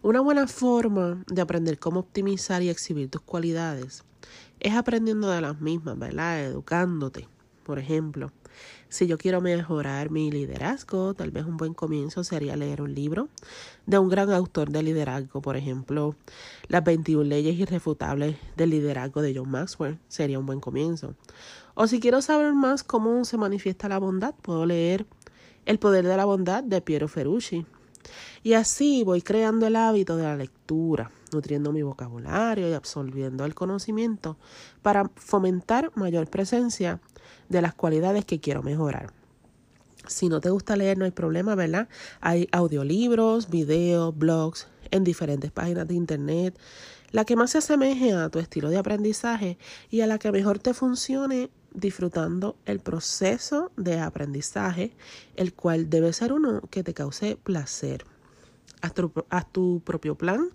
Una 0.00 0.20
buena 0.20 0.46
forma 0.46 1.22
de 1.28 1.42
aprender 1.42 1.78
cómo 1.78 2.00
optimizar 2.00 2.62
y 2.62 2.70
exhibir 2.70 3.10
tus 3.10 3.20
cualidades 3.20 4.04
es 4.58 4.74
aprendiendo 4.74 5.30
de 5.30 5.42
las 5.42 5.60
mismas, 5.60 5.98
¿verdad? 5.98 6.44
Educándote. 6.44 7.28
Por 7.64 7.78
ejemplo, 7.78 8.32
si 8.88 9.06
yo 9.06 9.18
quiero 9.18 9.40
mejorar 9.40 10.10
mi 10.10 10.30
liderazgo, 10.30 11.14
tal 11.14 11.30
vez 11.30 11.44
un 11.44 11.56
buen 11.56 11.74
comienzo 11.74 12.24
sería 12.24 12.56
leer 12.56 12.80
un 12.80 12.94
libro 12.94 13.28
de 13.86 13.98
un 13.98 14.08
gran 14.08 14.30
autor 14.30 14.70
de 14.70 14.82
liderazgo, 14.82 15.42
por 15.42 15.56
ejemplo, 15.56 16.14
Las 16.68 16.84
21 16.84 17.24
leyes 17.24 17.58
irrefutables 17.58 18.36
del 18.56 18.70
liderazgo 18.70 19.22
de 19.22 19.34
John 19.34 19.50
Maxwell, 19.50 19.98
sería 20.08 20.38
un 20.38 20.46
buen 20.46 20.60
comienzo. 20.60 21.14
O 21.74 21.86
si 21.86 22.00
quiero 22.00 22.22
saber 22.22 22.54
más 22.54 22.84
cómo 22.84 23.24
se 23.24 23.36
manifiesta 23.36 23.88
la 23.88 23.98
bondad, 23.98 24.34
puedo 24.42 24.64
leer 24.66 25.06
El 25.66 25.78
poder 25.78 26.06
de 26.06 26.16
la 26.16 26.24
bondad 26.24 26.62
de 26.62 26.80
Piero 26.80 27.08
Ferrucci. 27.08 27.66
Y 28.42 28.52
así 28.52 29.02
voy 29.04 29.22
creando 29.22 29.66
el 29.66 29.76
hábito 29.76 30.16
de 30.16 30.24
la 30.24 30.36
lectura, 30.36 31.10
nutriendo 31.34 31.72
mi 31.72 31.82
vocabulario 31.82 32.68
y 32.68 32.72
absorbiendo 32.72 33.44
el 33.44 33.54
conocimiento 33.54 34.36
para 34.82 35.10
fomentar 35.16 35.90
mayor 35.94 36.28
presencia 36.28 37.00
de 37.48 37.62
las 37.62 37.74
cualidades 37.74 38.24
que 38.24 38.40
quiero 38.40 38.62
mejorar. 38.62 39.12
Si 40.06 40.28
no 40.28 40.40
te 40.40 40.50
gusta 40.50 40.76
leer, 40.76 40.98
no 40.98 41.04
hay 41.04 41.10
problema, 41.10 41.54
¿verdad? 41.54 41.88
Hay 42.20 42.48
audiolibros, 42.52 43.48
videos, 43.48 44.16
blogs 44.16 44.68
en 44.90 45.04
diferentes 45.04 45.50
páginas 45.50 45.88
de 45.88 45.94
internet, 45.94 46.58
la 47.10 47.24
que 47.24 47.36
más 47.36 47.50
se 47.50 47.58
asemeje 47.58 48.12
a 48.12 48.28
tu 48.28 48.38
estilo 48.38 48.70
de 48.70 48.76
aprendizaje 48.76 49.58
y 49.90 50.00
a 50.00 50.06
la 50.06 50.18
que 50.18 50.32
mejor 50.32 50.58
te 50.58 50.74
funcione 50.74 51.50
disfrutando 51.72 52.56
el 52.66 52.80
proceso 52.80 53.72
de 53.76 53.98
aprendizaje, 54.00 54.92
el 55.36 55.54
cual 55.54 55.90
debe 55.90 56.12
ser 56.12 56.32
uno 56.32 56.62
que 56.70 56.82
te 56.82 56.94
cause 56.94 57.36
placer. 57.42 58.04
Haz 58.84 59.46
tu, 59.50 59.80
propio 59.82 60.14
plan 60.14 60.50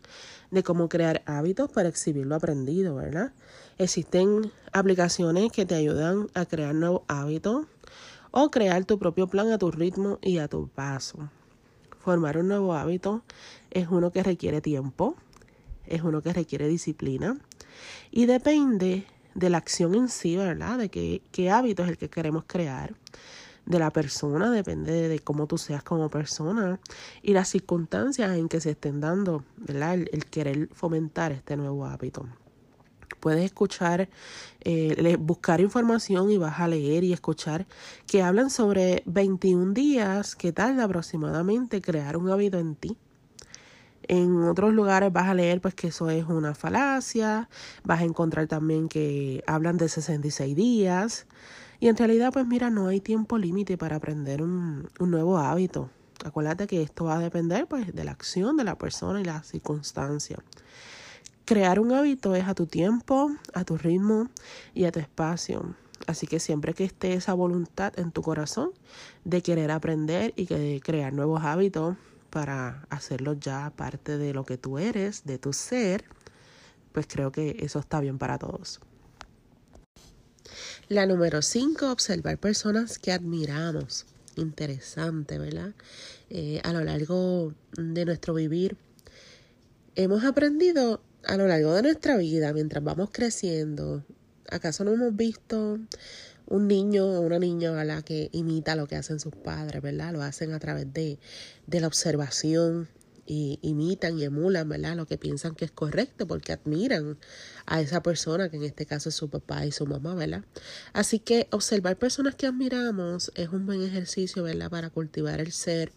de 0.51 0.61
cómo 0.61 0.87
crear 0.87 1.23
hábitos 1.25 1.71
para 1.71 1.89
exhibir 1.89 2.27
lo 2.27 2.35
aprendido, 2.35 2.93
¿verdad? 2.93 3.33
Existen 3.79 4.51
aplicaciones 4.71 5.51
que 5.51 5.65
te 5.65 5.73
ayudan 5.73 6.27
a 6.35 6.45
crear 6.45 6.75
nuevos 6.75 7.01
hábitos 7.07 7.65
o 8.29 8.51
crear 8.51 8.85
tu 8.85 8.99
propio 8.99 9.25
plan 9.25 9.51
a 9.51 9.57
tu 9.57 9.71
ritmo 9.71 10.19
y 10.21 10.37
a 10.37 10.47
tu 10.47 10.67
paso. 10.67 11.31
Formar 11.97 12.37
un 12.37 12.49
nuevo 12.49 12.75
hábito 12.75 13.23
es 13.71 13.87
uno 13.87 14.11
que 14.11 14.21
requiere 14.21 14.61
tiempo, 14.61 15.15
es 15.87 16.03
uno 16.03 16.21
que 16.21 16.31
requiere 16.31 16.67
disciplina 16.67 17.35
y 18.11 18.27
depende 18.27 19.07
de 19.33 19.49
la 19.49 19.57
acción 19.57 19.95
en 19.95 20.07
sí, 20.07 20.37
¿verdad? 20.37 20.77
De 20.77 20.89
qué 21.31 21.49
hábito 21.49 21.81
es 21.81 21.89
el 21.89 21.97
que 21.97 22.11
queremos 22.11 22.43
crear 22.45 22.93
de 23.69 23.79
la 23.79 23.91
persona, 23.91 24.49
depende 24.49 25.07
de, 25.07 25.19
cómo 25.19 25.45
tú 25.45 25.59
seas 25.59 25.83
como 25.83 26.09
persona 26.09 26.79
y 27.21 27.33
las 27.33 27.49
circunstancias 27.49 28.35
en 28.35 28.49
que 28.49 28.59
se 28.59 28.71
estén 28.71 28.99
dando, 28.99 29.45
¿verdad? 29.57 29.93
El, 29.93 30.25
querer 30.25 30.69
fomentar 30.73 31.31
este 31.31 31.55
nuevo 31.55 31.85
hábito. 31.85 32.27
Puedes 33.19 33.45
escuchar, 33.45 34.09
eh, 34.61 35.17
buscar 35.19 35.61
información 35.61 36.31
y 36.31 36.37
vas 36.37 36.59
a 36.59 36.67
leer 36.67 37.03
y 37.03 37.13
escuchar 37.13 37.67
que 38.07 38.23
hablan 38.23 38.49
sobre 38.49 39.03
21 39.05 39.73
días 39.73 40.35
que 40.35 40.51
tarda 40.51 40.85
aproximadamente 40.85 41.79
crear 41.79 42.17
un 42.17 42.29
hábito 42.31 42.57
en 42.57 42.75
ti. 42.75 42.97
En 44.07 44.45
otros 44.45 44.73
lugares 44.73 45.13
vas 45.13 45.27
a 45.27 45.35
leer 45.35 45.61
pues 45.61 45.75
que 45.75 45.89
eso 45.89 46.09
es 46.09 46.25
una 46.25 46.55
falacia, 46.55 47.49
vas 47.83 48.01
a 48.01 48.05
encontrar 48.05 48.47
también 48.47 48.89
que 48.89 49.43
hablan 49.45 49.77
de 49.77 49.89
66 49.89 50.55
días, 50.55 51.27
y 51.79 51.87
en 51.87 51.95
realidad, 51.95 52.31
pues 52.33 52.45
mira, 52.45 52.69
no 52.69 52.87
hay 52.87 52.99
tiempo 52.99 53.37
límite 53.37 53.77
para 53.77 53.95
aprender 53.95 54.41
un, 54.41 54.89
nuevo 54.99 55.37
hábito. 55.37 55.89
Acuérdate 56.25 56.67
que 56.67 56.81
esto 56.81 57.05
va 57.05 57.15
a 57.15 57.19
depender 57.19 57.67
pues 57.67 57.95
de 57.95 58.03
la 58.03 58.11
acción 58.11 58.57
de 58.57 58.65
la 58.65 58.77
persona 58.77 59.21
y 59.21 59.23
la 59.23 59.41
circunstancia. 59.43 60.37
Crear 61.45 61.79
un 61.79 61.93
hábito 61.93 62.35
es 62.35 62.45
a 62.47 62.53
tu 62.53 62.67
tiempo, 62.67 63.31
a 63.53 63.63
tu 63.63 63.77
ritmo 63.77 64.27
y 64.73 64.83
a 64.83 64.91
tu 64.91 64.99
espacio. 64.99 65.75
Así 66.05 66.27
que 66.27 66.39
siempre 66.39 66.73
que 66.73 66.83
esté 66.83 67.13
esa 67.13 67.33
voluntad 67.33 67.97
en 67.97 68.11
tu 68.11 68.21
corazón 68.21 68.71
de 69.23 69.41
querer 69.41 69.71
aprender 69.71 70.33
y 70.35 70.45
de 70.45 70.81
crear 70.83 71.13
nuevos 71.13 71.43
hábitos 71.43 71.95
para 72.29 72.85
hacerlo 72.89 73.33
ya 73.33 73.71
parte 73.75 74.17
de 74.17 74.33
lo 74.33 74.43
que 74.43 74.57
tú 74.57 74.77
eres, 74.77 75.23
de 75.23 75.37
tu 75.37 75.53
ser, 75.53 76.03
pues 76.91 77.07
creo 77.07 77.31
que 77.31 77.55
eso 77.59 77.79
está 77.79 78.01
bien 78.01 78.17
para 78.17 78.37
todos. 78.37 78.81
La 80.89 81.05
número 81.05 81.43
5, 81.43 81.91
observar 81.91 82.39
personas 82.39 82.97
que 82.97 83.11
admiramos. 83.11 84.07
Interesante, 84.35 85.37
¿verdad? 85.37 85.75
Eh, 86.31 86.61
a 86.63 86.73
lo 86.73 86.83
largo 86.83 87.53
de 87.77 88.05
nuestro 88.05 88.33
vivir, 88.33 88.75
hemos 89.93 90.23
aprendido 90.23 90.99
a 91.25 91.37
lo 91.37 91.45
largo 91.45 91.75
de 91.75 91.83
nuestra 91.83 92.17
vida, 92.17 92.53
mientras 92.53 92.83
vamos 92.83 93.09
creciendo, 93.11 94.03
¿acaso 94.49 94.83
no 94.83 94.93
hemos 94.93 95.15
visto 95.15 95.77
un 96.47 96.67
niño 96.67 97.05
o 97.05 97.21
una 97.21 97.37
niña 97.37 97.83
la 97.83 98.01
que 98.01 98.29
imita 98.31 98.75
lo 98.75 98.87
que 98.87 98.95
hacen 98.95 99.19
sus 99.19 99.35
padres, 99.35 99.83
¿verdad? 99.83 100.11
Lo 100.11 100.23
hacen 100.23 100.53
a 100.53 100.59
través 100.59 100.91
de, 100.91 101.19
de 101.67 101.79
la 101.81 101.85
observación, 101.85 102.89
y 103.29 103.59
imitan 103.61 104.17
y 104.17 104.23
emulan, 104.23 104.67
¿verdad? 104.67 104.95
Lo 104.95 105.05
que 105.05 105.19
piensan 105.19 105.53
que 105.53 105.63
es 105.63 105.69
correcto 105.71 106.25
porque 106.25 106.51
admiran 106.51 107.19
a 107.67 107.79
esa 107.79 108.01
persona, 108.01 108.49
que 108.49 108.57
en 108.57 108.63
este 108.63 108.87
caso 108.87 109.09
es 109.09 109.15
su 109.15 109.29
papá 109.29 109.67
y 109.67 109.71
su 109.71 109.85
mamá, 109.85 110.15
¿verdad? 110.15 110.43
Así 110.93 111.19
que 111.19 111.47
observar 111.51 111.95
personas 111.97 112.33
que 112.33 112.47
admiramos 112.47 113.31
es 113.35 113.49
un 113.49 113.67
buen 113.67 113.83
ejercicio, 113.83 114.41
¿verdad? 114.41 114.71
Para 114.71 114.89
cultivar 114.89 115.39
el 115.39 115.51
ser. 115.51 115.91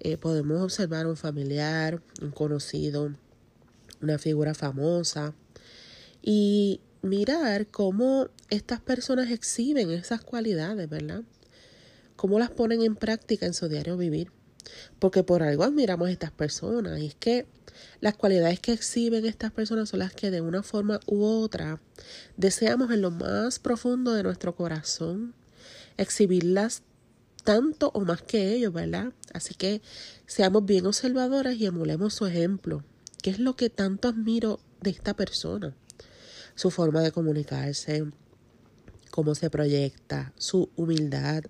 Eh, 0.00 0.16
podemos 0.16 0.60
observar 0.60 1.06
un 1.06 1.16
familiar, 1.16 2.02
un 2.20 2.32
conocido, 2.32 3.14
una 4.02 4.18
figura 4.18 4.52
famosa 4.52 5.34
y 6.22 6.80
mirar 7.02 7.68
cómo 7.68 8.30
estas 8.50 8.80
personas 8.80 9.30
exhiben 9.30 9.90
esas 9.92 10.22
cualidades, 10.22 10.88
¿verdad? 10.88 11.22
Cómo 12.16 12.40
las 12.40 12.50
ponen 12.50 12.82
en 12.82 12.96
práctica 12.96 13.46
en 13.46 13.54
su 13.54 13.68
diario 13.68 13.96
vivir 13.96 14.32
porque 14.98 15.22
por 15.22 15.42
algo 15.42 15.64
admiramos 15.64 16.08
a 16.08 16.12
estas 16.12 16.30
personas. 16.30 16.98
Y 17.00 17.06
es 17.06 17.14
que 17.14 17.46
las 18.00 18.16
cualidades 18.16 18.60
que 18.60 18.72
exhiben 18.72 19.24
estas 19.26 19.52
personas 19.52 19.88
son 19.88 20.00
las 20.00 20.12
que 20.12 20.30
de 20.30 20.40
una 20.40 20.62
forma 20.62 21.00
u 21.06 21.24
otra 21.24 21.80
deseamos 22.36 22.90
en 22.90 23.02
lo 23.02 23.10
más 23.10 23.58
profundo 23.58 24.12
de 24.12 24.22
nuestro 24.22 24.54
corazón 24.54 25.34
exhibirlas 25.96 26.82
tanto 27.44 27.90
o 27.94 28.00
más 28.00 28.22
que 28.22 28.52
ellos, 28.52 28.72
¿verdad? 28.72 29.12
Así 29.32 29.54
que 29.54 29.80
seamos 30.26 30.64
bien 30.66 30.86
observadores 30.86 31.56
y 31.56 31.66
emulemos 31.66 32.14
su 32.14 32.26
ejemplo. 32.26 32.84
¿Qué 33.22 33.30
es 33.30 33.38
lo 33.38 33.56
que 33.56 33.70
tanto 33.70 34.08
admiro 34.08 34.60
de 34.80 34.90
esta 34.90 35.14
persona? 35.14 35.74
Su 36.54 36.70
forma 36.70 37.00
de 37.00 37.10
comunicarse, 37.10 38.04
cómo 39.10 39.34
se 39.34 39.50
proyecta, 39.50 40.32
su 40.36 40.70
humildad, 40.76 41.44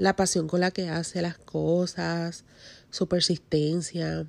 la 0.00 0.16
pasión 0.16 0.48
con 0.48 0.60
la 0.60 0.70
que 0.70 0.88
hace 0.88 1.20
las 1.20 1.36
cosas, 1.36 2.44
su 2.90 3.06
persistencia. 3.06 4.26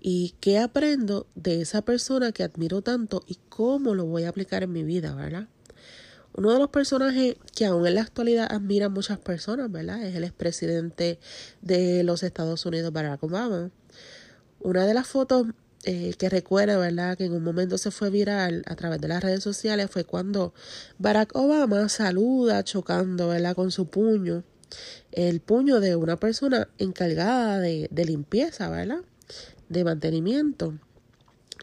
¿Y 0.00 0.34
qué 0.40 0.58
aprendo 0.58 1.26
de 1.34 1.60
esa 1.60 1.82
persona 1.82 2.32
que 2.32 2.42
admiro 2.42 2.80
tanto 2.80 3.22
y 3.26 3.36
cómo 3.50 3.94
lo 3.94 4.06
voy 4.06 4.24
a 4.24 4.30
aplicar 4.30 4.62
en 4.62 4.72
mi 4.72 4.84
vida, 4.84 5.14
verdad? 5.14 5.48
Uno 6.32 6.50
de 6.50 6.58
los 6.58 6.70
personajes 6.70 7.36
que 7.54 7.66
aún 7.66 7.86
en 7.86 7.96
la 7.96 8.02
actualidad 8.02 8.50
admiran 8.50 8.90
muchas 8.90 9.18
personas, 9.18 9.70
¿verdad? 9.70 10.02
Es 10.02 10.14
el 10.14 10.24
expresidente 10.24 11.18
de 11.60 12.02
los 12.02 12.22
Estados 12.22 12.64
Unidos, 12.64 12.90
Barack 12.90 13.22
Obama. 13.22 13.70
Una 14.60 14.86
de 14.86 14.94
las 14.94 15.06
fotos 15.06 15.48
eh, 15.84 16.14
que 16.18 16.30
recuerdo, 16.30 16.80
¿verdad? 16.80 17.18
Que 17.18 17.26
en 17.26 17.34
un 17.34 17.44
momento 17.44 17.76
se 17.76 17.90
fue 17.90 18.08
viral 18.08 18.62
a 18.66 18.76
través 18.76 18.98
de 19.02 19.08
las 19.08 19.22
redes 19.22 19.42
sociales 19.42 19.90
fue 19.90 20.04
cuando 20.04 20.54
Barack 20.98 21.36
Obama 21.36 21.86
saluda 21.90 22.64
chocando, 22.64 23.28
¿verdad? 23.28 23.54
Con 23.54 23.70
su 23.70 23.88
puño, 23.88 24.42
el 25.12 25.40
puño 25.40 25.80
de 25.80 25.96
una 25.96 26.16
persona 26.16 26.68
encargada 26.78 27.60
de, 27.60 27.88
de 27.90 28.04
limpieza, 28.04 28.68
¿verdad? 28.68 29.02
De 29.68 29.84
mantenimiento. 29.84 30.74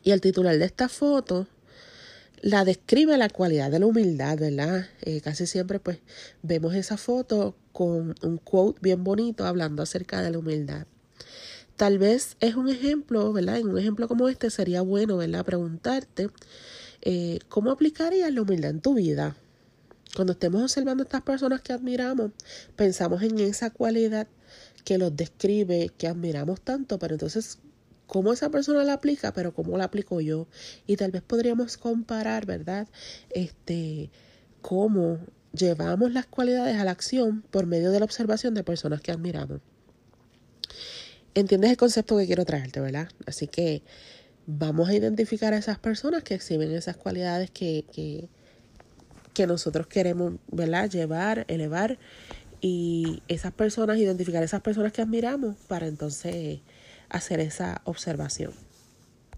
Y 0.04 0.12
el 0.12 0.22
titular 0.22 0.58
de 0.58 0.66
esta 0.66 0.90
foto 0.90 1.48
la 2.44 2.66
describe 2.66 3.18
la 3.18 3.30
cualidad 3.30 3.72
de 3.72 3.80
la 3.80 3.86
humildad, 3.86 4.38
¿verdad? 4.38 4.86
Eh, 5.02 5.22
casi 5.22 5.48
siempre 5.48 5.80
pues 5.80 6.00
vemos 6.42 6.76
esa 6.76 6.98
foto 6.98 7.56
con 7.72 8.16
un 8.22 8.38
quote 8.38 8.80
bien 8.82 9.06
bonito 9.06 9.46
hablando 9.46 9.82
acerca 9.82 10.22
de 10.22 10.30
la 10.30 10.40
humildad. 10.40 10.86
Tal 11.78 12.00
vez 12.00 12.36
es 12.42 12.56
un 12.56 12.68
ejemplo, 12.68 13.32
¿verdad? 13.32 13.60
En 13.60 13.70
un 13.70 13.80
ejemplo 13.80 14.10
como 14.10 14.28
este 14.28 14.50
sería 14.50 14.82
bueno, 14.82 15.16
¿verdad? 15.16 15.46
Preguntarte 15.46 16.30
eh, 17.02 17.40
cómo 17.48 17.72
aplicarías 17.72 18.32
la 18.34 18.42
humildad 18.42 18.72
en 18.72 18.82
tu 18.82 18.94
vida. 18.94 19.38
Cuando 20.16 20.34
estemos 20.34 20.62
observando 20.62 21.04
a 21.04 21.06
estas 21.06 21.22
personas 21.22 21.62
que 21.62 21.74
admiramos, 21.74 22.32
pensamos 22.76 23.22
en 23.24 23.40
esa 23.40 23.72
cualidad 23.72 24.28
que 24.84 24.98
los 24.98 25.16
describe, 25.16 25.90
que 25.98 26.08
admiramos 26.08 26.62
tanto, 26.62 27.00
pero 27.00 27.16
entonces 27.16 27.60
cómo 28.06 28.32
esa 28.34 28.50
persona 28.50 28.84
la 28.84 28.94
aplica, 28.94 29.34
pero 29.34 29.54
cómo 29.54 29.78
la 29.78 29.86
aplico 29.86 30.22
yo. 30.22 30.48
Y 30.86 30.98
tal 30.98 31.12
vez 31.12 31.24
podríamos 31.24 31.78
comparar, 31.78 32.46
¿verdad? 32.46 32.88
Este, 33.32 34.12
cómo 34.62 35.20
llevamos 35.54 36.12
las 36.14 36.26
cualidades 36.26 36.78
a 36.78 36.84
la 36.84 36.92
acción 36.92 37.44
por 37.50 37.66
medio 37.66 37.92
de 37.92 38.00
la 38.00 38.06
observación 38.06 38.54
de 38.54 38.64
personas 38.64 39.02
que 39.02 39.12
admiramos. 39.12 39.62
¿Entiendes 41.36 41.72
el 41.72 41.78
concepto 41.78 42.18
que 42.18 42.28
quiero 42.28 42.46
traerte, 42.46 42.80
verdad? 42.80 43.10
Así 43.26 43.48
que 43.48 43.82
vamos 44.46 44.90
a 44.90 44.94
identificar 44.94 45.54
a 45.54 45.58
esas 45.58 45.80
personas 45.80 46.24
que 46.24 46.36
exhiben 46.36 46.72
esas 46.72 46.98
cualidades 46.98 47.50
que, 47.50 47.86
que, 47.92 48.30
que 49.34 49.48
nosotros 49.48 49.88
queremos, 49.88 50.34
¿verdad? 50.52 50.90
Llevar, 50.90 51.46
elevar 51.48 51.98
y 52.62 53.22
esas 53.28 53.52
personas, 53.52 53.98
identificar 53.98 54.42
esas 54.44 54.62
personas 54.62 54.94
que 54.94 55.02
admiramos 55.02 55.58
para 55.68 55.88
entonces 55.88 56.60
hacer 57.10 57.40
esa 57.40 57.82
observación. 57.84 58.54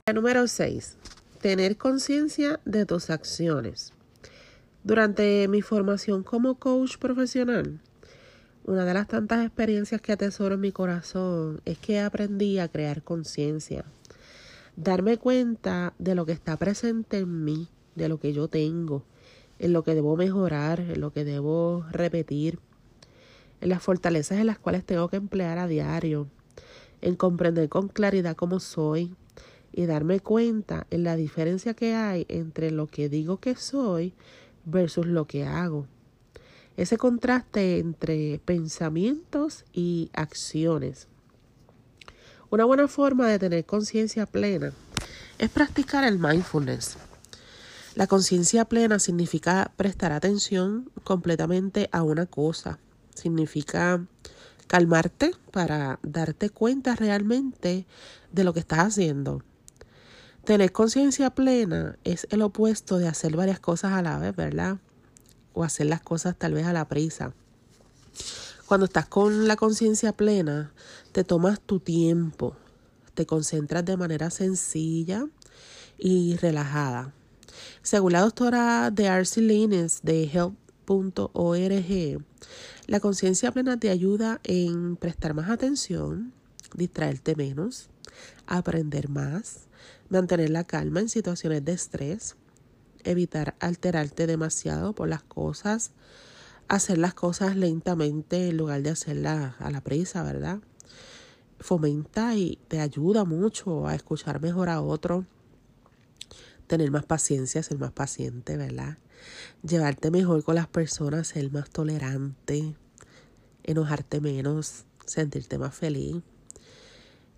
La 0.05 0.13
número 0.13 0.47
6. 0.47 0.97
Tener 1.41 1.77
conciencia 1.77 2.59
de 2.65 2.85
tus 2.85 3.09
acciones. 3.09 3.93
Durante 4.83 5.47
mi 5.47 5.63
formación 5.63 6.21
como 6.21 6.59
coach 6.59 6.97
profesional, 6.97 7.79
una 8.65 8.85
de 8.85 8.93
las 8.93 9.07
tantas 9.07 9.45
experiencias 9.45 10.01
que 10.01 10.11
atesoro 10.11 10.55
en 10.55 10.61
mi 10.61 10.71
corazón 10.71 11.61
es 11.65 11.79
que 11.79 11.99
aprendí 11.99 12.59
a 12.59 12.67
crear 12.67 13.01
conciencia, 13.01 13.85
darme 14.75 15.17
cuenta 15.17 15.93
de 15.97 16.15
lo 16.15 16.25
que 16.25 16.33
está 16.33 16.57
presente 16.57 17.17
en 17.17 17.43
mí, 17.43 17.67
de 17.95 18.09
lo 18.09 18.19
que 18.19 18.33
yo 18.33 18.47
tengo, 18.47 19.03
en 19.59 19.73
lo 19.73 19.83
que 19.83 19.95
debo 19.95 20.15
mejorar, 20.17 20.79
en 20.79 21.01
lo 21.01 21.11
que 21.11 21.23
debo 21.23 21.85
repetir, 21.91 22.59
en 23.61 23.69
las 23.69 23.81
fortalezas 23.81 24.39
en 24.39 24.47
las 24.47 24.59
cuales 24.59 24.85
tengo 24.85 25.07
que 25.09 25.17
emplear 25.17 25.57
a 25.57 25.67
diario, 25.67 26.27
en 27.01 27.15
comprender 27.15 27.69
con 27.69 27.87
claridad 27.87 28.35
cómo 28.35 28.59
soy 28.59 29.15
y 29.71 29.85
darme 29.85 30.19
cuenta 30.19 30.87
en 30.89 31.03
la 31.03 31.15
diferencia 31.15 31.73
que 31.73 31.95
hay 31.95 32.25
entre 32.29 32.71
lo 32.71 32.87
que 32.87 33.09
digo 33.09 33.37
que 33.37 33.55
soy 33.55 34.13
versus 34.65 35.05
lo 35.05 35.25
que 35.25 35.45
hago. 35.45 35.87
Ese 36.77 36.97
contraste 36.97 37.79
entre 37.79 38.39
pensamientos 38.43 39.65
y 39.71 40.09
acciones. 40.13 41.07
Una 42.49 42.65
buena 42.65 42.87
forma 42.87 43.27
de 43.27 43.39
tener 43.39 43.65
conciencia 43.65 44.25
plena 44.25 44.73
es 45.37 45.49
practicar 45.49 46.03
el 46.03 46.19
mindfulness. 46.19 46.97
La 47.95 48.07
conciencia 48.07 48.65
plena 48.65 48.99
significa 48.99 49.71
prestar 49.77 50.11
atención 50.11 50.91
completamente 51.05 51.87
a 51.93 52.03
una 52.03 52.25
cosa. 52.25 52.77
Significa 53.13 54.05
calmarte 54.67 55.31
para 55.51 55.99
darte 56.03 56.49
cuenta 56.49 56.95
realmente 56.95 57.87
de 58.33 58.43
lo 58.43 58.53
que 58.53 58.59
estás 58.59 58.79
haciendo. 58.79 59.43
Tener 60.43 60.73
conciencia 60.73 61.29
plena 61.29 61.97
es 62.03 62.27
el 62.31 62.41
opuesto 62.41 62.97
de 62.97 63.07
hacer 63.07 63.33
varias 63.37 63.61
cosas 63.61 63.93
a 63.93 64.01
la 64.01 64.19
vez, 64.19 64.35
¿verdad? 64.35 64.77
O 65.53 65.63
hacer 65.63 65.85
las 65.85 66.01
cosas 66.01 66.35
tal 66.37 66.53
vez 66.53 66.65
a 66.65 66.73
la 66.73 66.89
prisa. 66.89 67.33
Cuando 68.65 68.87
estás 68.87 69.05
con 69.05 69.47
la 69.47 69.55
conciencia 69.55 70.11
plena, 70.11 70.73
te 71.13 71.23
tomas 71.23 71.61
tu 71.61 71.79
tiempo, 71.79 72.57
te 73.13 73.25
concentras 73.25 73.85
de 73.85 73.95
manera 73.95 74.31
sencilla 74.31 75.25
y 75.97 76.35
relajada. 76.35 77.13
Según 77.81 78.13
la 78.13 78.21
doctora 78.21 78.91
de 78.91 79.07
Arcy 79.07 79.41
Lines 79.41 80.01
de 80.03 80.23
Help.org, 80.23 80.65
la 82.87 82.99
conciencia 82.99 83.51
plena 83.51 83.79
te 83.79 83.89
ayuda 83.89 84.39
en 84.43 84.95
prestar 84.95 85.33
más 85.33 85.49
atención, 85.49 86.33
distraerte 86.73 87.35
menos, 87.35 87.89
aprender 88.47 89.09
más, 89.09 89.67
mantener 90.09 90.49
la 90.49 90.63
calma 90.63 90.99
en 90.99 91.09
situaciones 91.09 91.63
de 91.65 91.73
estrés, 91.73 92.35
evitar 93.03 93.55
alterarte 93.59 94.27
demasiado 94.27 94.93
por 94.93 95.07
las 95.07 95.23
cosas, 95.23 95.91
hacer 96.67 96.97
las 96.97 97.13
cosas 97.13 97.55
lentamente 97.55 98.49
en 98.49 98.57
lugar 98.57 98.81
de 98.81 98.89
hacerlas 98.89 99.55
a 99.59 99.71
la 99.71 99.81
prisa, 99.81 100.23
¿verdad? 100.23 100.59
Fomenta 101.59 102.35
y 102.35 102.59
te 102.67 102.79
ayuda 102.79 103.23
mucho 103.23 103.87
a 103.87 103.95
escuchar 103.95 104.41
mejor 104.41 104.69
a 104.69 104.81
otro, 104.81 105.25
tener 106.67 106.91
más 106.91 107.05
paciencia, 107.05 107.63
ser 107.63 107.77
más 107.77 107.91
paciente, 107.91 108.57
¿verdad? 108.57 108.97
llevarte 109.63 110.11
mejor 110.11 110.43
con 110.43 110.55
las 110.55 110.67
personas, 110.67 111.27
ser 111.27 111.51
más 111.51 111.69
tolerante, 111.69 112.75
enojarte 113.63 114.21
menos, 114.21 114.85
sentirte 115.05 115.57
más 115.57 115.75
feliz 115.75 116.17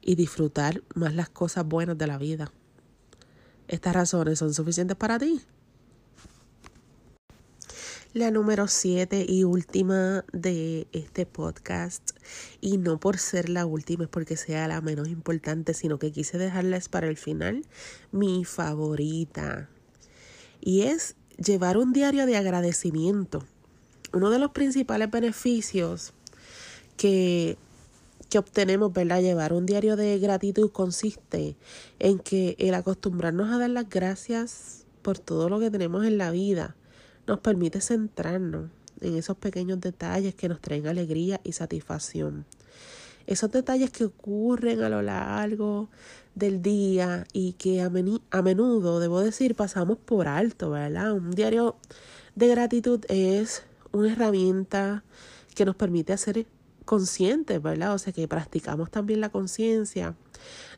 y 0.01 0.15
disfrutar 0.15 0.83
más 0.95 1.13
las 1.15 1.29
cosas 1.29 1.65
buenas 1.65 1.97
de 1.97 2.07
la 2.07 2.17
vida. 2.17 2.51
Estas 3.67 3.93
razones 3.93 4.39
son 4.39 4.53
suficientes 4.53 4.95
para 4.95 5.19
ti. 5.19 5.41
La 8.17 8.31
número 8.31 8.67
siete 8.67 9.27
y 9.29 9.43
última 9.43 10.25
de 10.33 10.87
este 10.91 11.27
podcast, 11.27 12.17
y 12.61 12.79
no 12.79 12.99
por 12.99 13.19
ser 13.19 13.47
la 13.47 13.67
última, 13.67 14.05
es 14.05 14.09
porque 14.09 14.37
sea 14.37 14.67
la 14.67 14.81
menos 14.81 15.07
importante, 15.07 15.75
sino 15.75 15.99
que 15.99 16.11
quise 16.11 16.39
dejarles 16.39 16.89
para 16.89 17.09
el 17.09 17.17
final, 17.17 17.63
mi 18.11 18.43
favorita. 18.43 19.69
Y 20.59 20.81
es 20.81 21.13
llevar 21.37 21.77
un 21.77 21.93
diario 21.93 22.25
de 22.25 22.37
agradecimiento. 22.37 23.45
Uno 24.13 24.31
de 24.31 24.39
los 24.39 24.49
principales 24.49 25.11
beneficios 25.11 26.13
que, 26.97 27.55
que 28.31 28.39
obtenemos, 28.39 28.91
¿verdad? 28.93 29.21
Llevar 29.21 29.53
un 29.53 29.67
diario 29.67 29.95
de 29.95 30.17
gratitud 30.17 30.71
consiste 30.71 31.55
en 31.99 32.17
que 32.17 32.55
el 32.57 32.73
acostumbrarnos 32.73 33.51
a 33.51 33.59
dar 33.59 33.69
las 33.69 33.87
gracias 33.87 34.87
por 35.03 35.19
todo 35.19 35.49
lo 35.49 35.59
que 35.59 35.69
tenemos 35.69 36.03
en 36.03 36.17
la 36.17 36.31
vida 36.31 36.75
nos 37.27 37.39
permite 37.39 37.81
centrarnos 37.81 38.69
en 39.01 39.15
esos 39.15 39.37
pequeños 39.37 39.79
detalles 39.79 40.33
que 40.33 40.49
nos 40.49 40.61
traen 40.61 40.87
alegría 40.87 41.39
y 41.43 41.51
satisfacción. 41.51 42.45
Esos 43.27 43.51
detalles 43.51 43.91
que 43.91 44.05
ocurren 44.05 44.81
a 44.81 44.89
lo 44.89 45.01
largo 45.01 45.89
del 46.33 46.61
día 46.61 47.25
y 47.33 47.53
que 47.53 47.81
a, 47.81 47.87
a 47.87 48.41
menudo, 48.41 48.99
debo 48.99 49.19
decir, 49.19 49.55
pasamos 49.55 49.97
por 49.97 50.27
alto, 50.27 50.71
¿verdad? 50.71 51.13
Un 51.13 51.31
diario 51.31 51.75
de 52.35 52.47
gratitud 52.47 53.03
es 53.09 53.63
una 53.91 54.13
herramienta 54.13 55.03
que 55.55 55.65
nos 55.65 55.75
permite 55.75 56.13
hacer 56.13 56.45
conscientes, 56.85 57.61
¿verdad? 57.61 57.93
O 57.93 57.97
sea, 57.97 58.13
que 58.13 58.27
practicamos 58.27 58.89
también 58.89 59.19
la 59.19 59.29
conciencia 59.29 60.15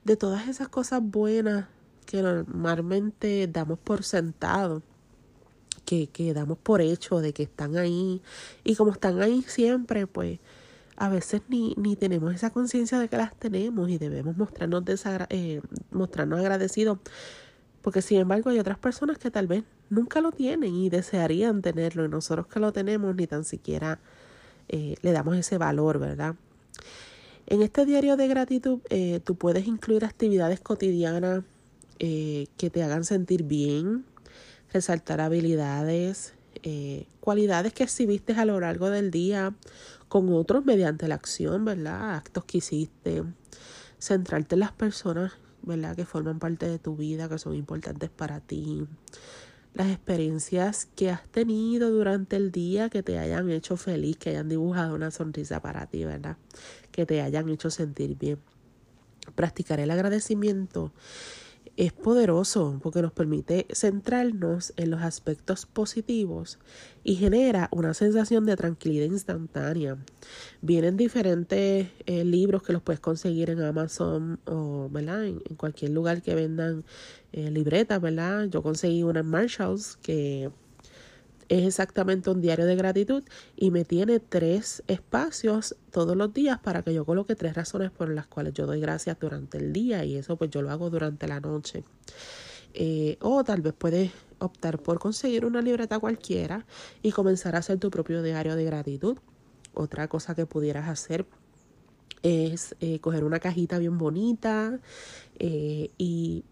de 0.03 0.15
todas 0.15 0.47
esas 0.47 0.69
cosas 0.69 1.01
buenas 1.03 1.67
que 2.05 2.23
normalmente 2.23 3.47
damos 3.47 3.77
por 3.77 4.03
sentado, 4.03 4.81
que, 5.89 6.05
que 6.05 6.35
damos 6.35 6.59
por 6.59 6.81
hecho 6.81 7.19
de 7.19 7.33
que 7.33 7.41
están 7.41 7.75
ahí. 7.75 8.21
Y 8.63 8.75
como 8.75 8.91
están 8.91 9.23
ahí 9.23 9.43
siempre, 9.47 10.05
pues 10.05 10.37
a 10.95 11.09
veces 11.09 11.41
ni, 11.49 11.73
ni 11.77 11.95
tenemos 11.95 12.35
esa 12.35 12.51
conciencia 12.51 12.99
de 12.99 13.07
que 13.07 13.17
las 13.17 13.35
tenemos 13.35 13.89
y 13.89 13.97
debemos 13.97 14.37
mostrarnos, 14.37 14.83
eh, 15.29 15.61
mostrarnos 15.89 16.39
agradecidos. 16.41 16.99
Porque 17.81 18.03
sin 18.03 18.19
embargo 18.19 18.51
hay 18.51 18.59
otras 18.59 18.77
personas 18.77 19.17
que 19.17 19.31
tal 19.31 19.47
vez 19.47 19.63
nunca 19.89 20.21
lo 20.21 20.31
tienen 20.31 20.75
y 20.75 20.91
desearían 20.91 21.63
tenerlo 21.63 22.05
y 22.05 22.07
nosotros 22.07 22.45
que 22.45 22.59
lo 22.59 22.71
tenemos 22.71 23.15
ni 23.15 23.25
tan 23.25 23.43
siquiera 23.43 23.99
eh, 24.67 24.93
le 25.01 25.11
damos 25.11 25.37
ese 25.37 25.57
valor, 25.57 25.97
¿verdad? 25.97 26.35
En 27.47 27.63
este 27.63 27.83
diario 27.87 28.15
de 28.15 28.27
gratitud 28.27 28.79
eh, 28.91 29.21
tú 29.23 29.33
puedes 29.33 29.65
incluir 29.65 30.05
actividades 30.05 30.59
cotidianas 30.59 31.43
que 31.97 32.69
te 32.71 32.81
hagan 32.81 33.03
sentir 33.03 33.43
bien, 33.43 34.05
resaltar 34.71 35.21
habilidades, 35.21 36.33
eh, 36.63 37.07
cualidades 37.19 37.73
que 37.73 37.83
exhibiste 37.83 38.33
a 38.33 38.45
lo 38.45 38.59
largo 38.59 38.89
del 38.89 39.11
día 39.11 39.53
con 40.07 40.33
otros 40.33 40.65
mediante 40.65 41.07
la 41.07 41.15
acción, 41.15 41.65
¿verdad? 41.65 42.15
Actos 42.15 42.43
que 42.45 42.57
hiciste, 42.57 43.23
centrarte 43.99 44.55
en 44.55 44.59
las 44.61 44.71
personas, 44.71 45.33
¿verdad? 45.61 45.95
Que 45.95 46.05
forman 46.05 46.39
parte 46.39 46.67
de 46.67 46.79
tu 46.79 46.95
vida, 46.95 47.29
que 47.29 47.37
son 47.37 47.55
importantes 47.55 48.09
para 48.09 48.39
ti. 48.39 48.85
Las 49.73 49.87
experiencias 49.89 50.87
que 50.95 51.11
has 51.11 51.23
tenido 51.27 51.91
durante 51.91 52.35
el 52.35 52.51
día 52.51 52.89
que 52.89 53.03
te 53.03 53.19
hayan 53.19 53.49
hecho 53.51 53.77
feliz, 53.77 54.17
que 54.17 54.31
hayan 54.31 54.49
dibujado 54.49 54.95
una 54.95 55.11
sonrisa 55.11 55.61
para 55.61 55.85
ti, 55.85 56.03
¿verdad? 56.05 56.37
Que 56.91 57.05
te 57.05 57.21
hayan 57.21 57.47
hecho 57.49 57.69
sentir 57.69 58.17
bien. 58.17 58.39
Practicar 59.35 59.79
el 59.79 59.91
agradecimiento 59.91 60.91
es 61.79 61.93
poderoso 61.93 62.77
porque 62.83 63.01
nos 63.01 63.13
permite 63.13 63.65
centrarnos 63.71 64.73
en 64.75 64.91
los 64.91 65.01
aspectos 65.01 65.65
positivos 65.65 66.59
y 67.05 67.15
genera 67.15 67.69
una 67.71 67.93
sensación 67.93 68.45
de 68.45 68.57
tranquilidad 68.57 69.05
instantánea. 69.05 69.97
Vienen 70.61 70.97
diferentes 70.97 71.87
eh, 72.05 72.25
libros 72.25 72.63
que 72.63 72.73
los 72.73 72.81
puedes 72.81 72.99
conseguir 72.99 73.49
en 73.49 73.61
Amazon 73.61 74.41
o 74.45 74.89
¿verdad? 74.91 75.23
En, 75.25 75.39
cualquier 75.55 75.91
lugar 75.91 76.21
que 76.21 76.35
vendan 76.35 76.83
eh, 77.31 77.49
libretas, 77.49 78.01
¿verdad? 78.01 78.49
Yo 78.49 78.61
conseguí 78.61 79.03
una 79.03 79.21
en 79.21 79.27
Marshalls 79.27 79.95
que 80.01 80.51
es 81.49 81.65
exactamente 81.65 82.29
un 82.29 82.41
diario 82.41 82.65
de 82.65 82.75
gratitud 82.75 83.23
y 83.55 83.71
me 83.71 83.83
tiene 83.83 84.19
tres 84.19 84.83
espacios 84.87 85.75
todos 85.91 86.15
los 86.15 86.31
días 86.31 86.59
para 86.59 86.83
que 86.83 86.93
yo 86.93 87.05
coloque 87.05 87.35
tres 87.35 87.55
razones 87.55 87.89
por 87.89 88.09
las 88.09 88.27
cuales 88.27 88.53
yo 88.53 88.67
doy 88.67 88.79
gracias 88.79 89.17
durante 89.19 89.57
el 89.57 89.73
día 89.73 90.05
y 90.05 90.15
eso 90.15 90.37
pues 90.37 90.51
yo 90.51 90.61
lo 90.61 90.69
hago 90.69 90.89
durante 90.91 91.27
la 91.27 91.39
noche. 91.39 91.83
Eh, 92.75 93.17
o 93.21 93.43
tal 93.43 93.61
vez 93.61 93.73
puedes 93.73 94.11
optar 94.37 94.79
por 94.79 94.99
conseguir 94.99 95.43
una 95.43 95.61
libreta 95.61 95.97
cualquiera 95.97 96.65
y 97.01 97.11
comenzar 97.11 97.55
a 97.55 97.59
hacer 97.59 97.79
tu 97.79 97.89
propio 97.89 98.21
diario 98.21 98.55
de 98.55 98.63
gratitud. 98.63 99.17
Otra 99.73 100.07
cosa 100.07 100.35
que 100.35 100.45
pudieras 100.45 100.87
hacer 100.87 101.25
es 102.21 102.75
eh, 102.79 102.99
coger 102.99 103.23
una 103.23 103.39
cajita 103.39 103.79
bien 103.79 103.97
bonita 103.97 104.79
eh, 105.39 105.89
y 105.97 106.43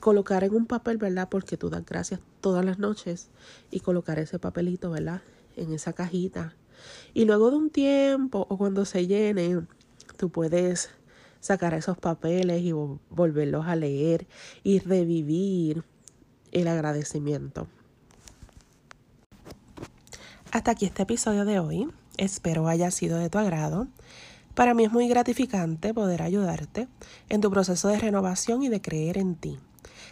colocar 0.00 0.44
en 0.44 0.54
un 0.54 0.66
papel, 0.66 0.98
¿verdad? 0.98 1.28
Porque 1.28 1.56
tú 1.56 1.70
das 1.70 1.84
gracias 1.84 2.20
todas 2.40 2.64
las 2.64 2.78
noches 2.78 3.28
y 3.70 3.80
colocar 3.80 4.18
ese 4.18 4.38
papelito, 4.38 4.90
¿verdad? 4.90 5.22
En 5.56 5.72
esa 5.72 5.92
cajita. 5.92 6.54
Y 7.14 7.24
luego 7.24 7.50
de 7.50 7.56
un 7.56 7.70
tiempo 7.70 8.46
o 8.48 8.58
cuando 8.58 8.84
se 8.84 9.06
llene, 9.06 9.62
tú 10.16 10.30
puedes 10.30 10.90
sacar 11.40 11.74
esos 11.74 11.98
papeles 11.98 12.62
y 12.62 12.72
volverlos 12.72 13.66
a 13.66 13.76
leer 13.76 14.26
y 14.62 14.80
revivir 14.80 15.84
el 16.52 16.68
agradecimiento. 16.68 17.68
Hasta 20.52 20.70
aquí 20.72 20.86
este 20.86 21.02
episodio 21.02 21.44
de 21.44 21.58
hoy. 21.58 21.88
Espero 22.16 22.66
haya 22.66 22.90
sido 22.90 23.18
de 23.18 23.28
tu 23.28 23.38
agrado. 23.38 23.88
Para 24.54 24.72
mí 24.72 24.84
es 24.84 24.92
muy 24.92 25.06
gratificante 25.06 25.92
poder 25.92 26.22
ayudarte 26.22 26.88
en 27.28 27.42
tu 27.42 27.50
proceso 27.50 27.88
de 27.88 27.98
renovación 27.98 28.62
y 28.62 28.68
de 28.70 28.80
creer 28.80 29.18
en 29.18 29.34
ti. 29.34 29.58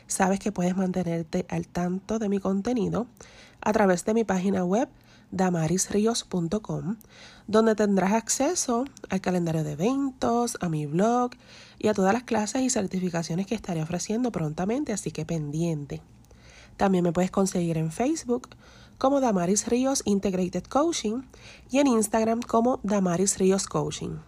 Sabes 0.07 0.39
que 0.39 0.53
puedes 0.53 0.77
mantenerte 0.77 1.47
al 1.49 1.67
tanto 1.67 2.19
de 2.19 2.29
mi 2.29 2.39
contenido 2.39 3.07
a 3.61 3.73
través 3.73 4.05
de 4.05 4.15
mi 4.15 4.25
página 4.25 4.65
web 4.65 4.89
damarisrios.com, 5.31 6.97
donde 7.47 7.75
tendrás 7.75 8.13
acceso 8.13 8.85
al 9.11 9.21
calendario 9.21 9.65
de 9.65 9.73
eventos, 9.73 10.57
a 10.61 10.69
mi 10.69 10.87
blog 10.87 11.31
y 11.79 11.89
a 11.89 11.95
todas 11.95 12.13
las 12.13 12.23
clases 12.23 12.63
y 12.63 12.71
certificaciones 12.71 13.47
que 13.47 13.55
estaré 13.55 13.83
ofreciendo 13.83 14.31
prontamente, 14.31 14.93
así 14.93 15.11
que 15.11 15.27
pendiente. 15.27 16.03
También 16.77 17.05
me 17.05 17.13
puedes 17.13 17.31
conseguir 17.31 17.79
en 17.79 17.91
Facebook 17.91 18.49
como 18.99 19.21
Damaris 19.21 19.67
Ríos 19.67 20.03
Integrated 20.05 20.65
Coaching 20.65 21.23
y 21.71 21.79
en 21.79 21.89
Instagram 21.89 22.41
como 22.41 22.81
Damaris 22.83 23.39
Ríos 23.39 23.67
Coaching 23.67 24.19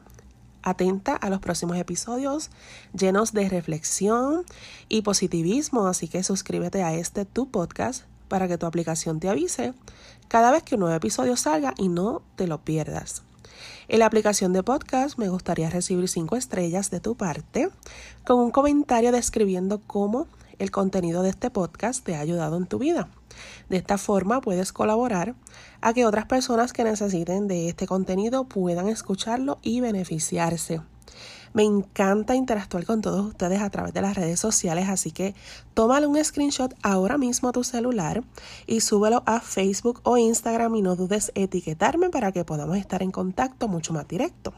atenta 0.66 1.14
a 1.14 1.30
los 1.30 1.38
próximos 1.38 1.78
episodios 1.78 2.50
llenos 2.92 3.32
de 3.32 3.48
reflexión 3.48 4.44
y 4.88 5.02
positivismo, 5.02 5.86
así 5.86 6.08
que 6.08 6.24
suscríbete 6.24 6.82
a 6.82 6.92
este 6.92 7.24
tu 7.24 7.48
podcast 7.48 8.02
para 8.26 8.48
que 8.48 8.58
tu 8.58 8.66
aplicación 8.66 9.20
te 9.20 9.28
avise 9.28 9.74
cada 10.26 10.50
vez 10.50 10.64
que 10.64 10.74
un 10.74 10.80
nuevo 10.80 10.96
episodio 10.96 11.36
salga 11.36 11.72
y 11.78 11.88
no 11.88 12.20
te 12.34 12.48
lo 12.48 12.58
pierdas. 12.62 13.22
En 13.86 14.00
la 14.00 14.06
aplicación 14.06 14.52
de 14.52 14.64
podcast 14.64 15.16
me 15.18 15.28
gustaría 15.28 15.70
recibir 15.70 16.08
cinco 16.08 16.34
estrellas 16.34 16.90
de 16.90 16.98
tu 16.98 17.14
parte 17.14 17.68
con 18.24 18.40
un 18.40 18.50
comentario 18.50 19.12
describiendo 19.12 19.80
cómo 19.86 20.26
el 20.58 20.70
contenido 20.70 21.22
de 21.22 21.30
este 21.30 21.50
podcast 21.50 22.04
te 22.04 22.16
ha 22.16 22.20
ayudado 22.20 22.56
en 22.56 22.66
tu 22.66 22.78
vida. 22.78 23.08
De 23.68 23.76
esta 23.76 23.98
forma 23.98 24.40
puedes 24.40 24.72
colaborar 24.72 25.34
a 25.80 25.92
que 25.92 26.06
otras 26.06 26.26
personas 26.26 26.72
que 26.72 26.84
necesiten 26.84 27.48
de 27.48 27.68
este 27.68 27.86
contenido 27.86 28.44
puedan 28.44 28.88
escucharlo 28.88 29.58
y 29.62 29.80
beneficiarse. 29.80 30.80
Me 31.52 31.62
encanta 31.62 32.34
interactuar 32.34 32.84
con 32.84 33.00
todos 33.00 33.24
ustedes 33.24 33.62
a 33.62 33.70
través 33.70 33.94
de 33.94 34.02
las 34.02 34.14
redes 34.14 34.38
sociales, 34.38 34.88
así 34.90 35.10
que 35.10 35.34
tómale 35.72 36.06
un 36.06 36.22
screenshot 36.22 36.74
ahora 36.82 37.16
mismo 37.16 37.48
a 37.48 37.52
tu 37.52 37.64
celular 37.64 38.22
y 38.66 38.82
súbelo 38.82 39.22
a 39.24 39.40
Facebook 39.40 40.00
o 40.02 40.18
Instagram 40.18 40.74
y 40.74 40.82
no 40.82 40.96
dudes 40.96 41.32
etiquetarme 41.34 42.10
para 42.10 42.30
que 42.32 42.44
podamos 42.44 42.76
estar 42.76 43.02
en 43.02 43.10
contacto 43.10 43.68
mucho 43.68 43.94
más 43.94 44.06
directo. 44.06 44.52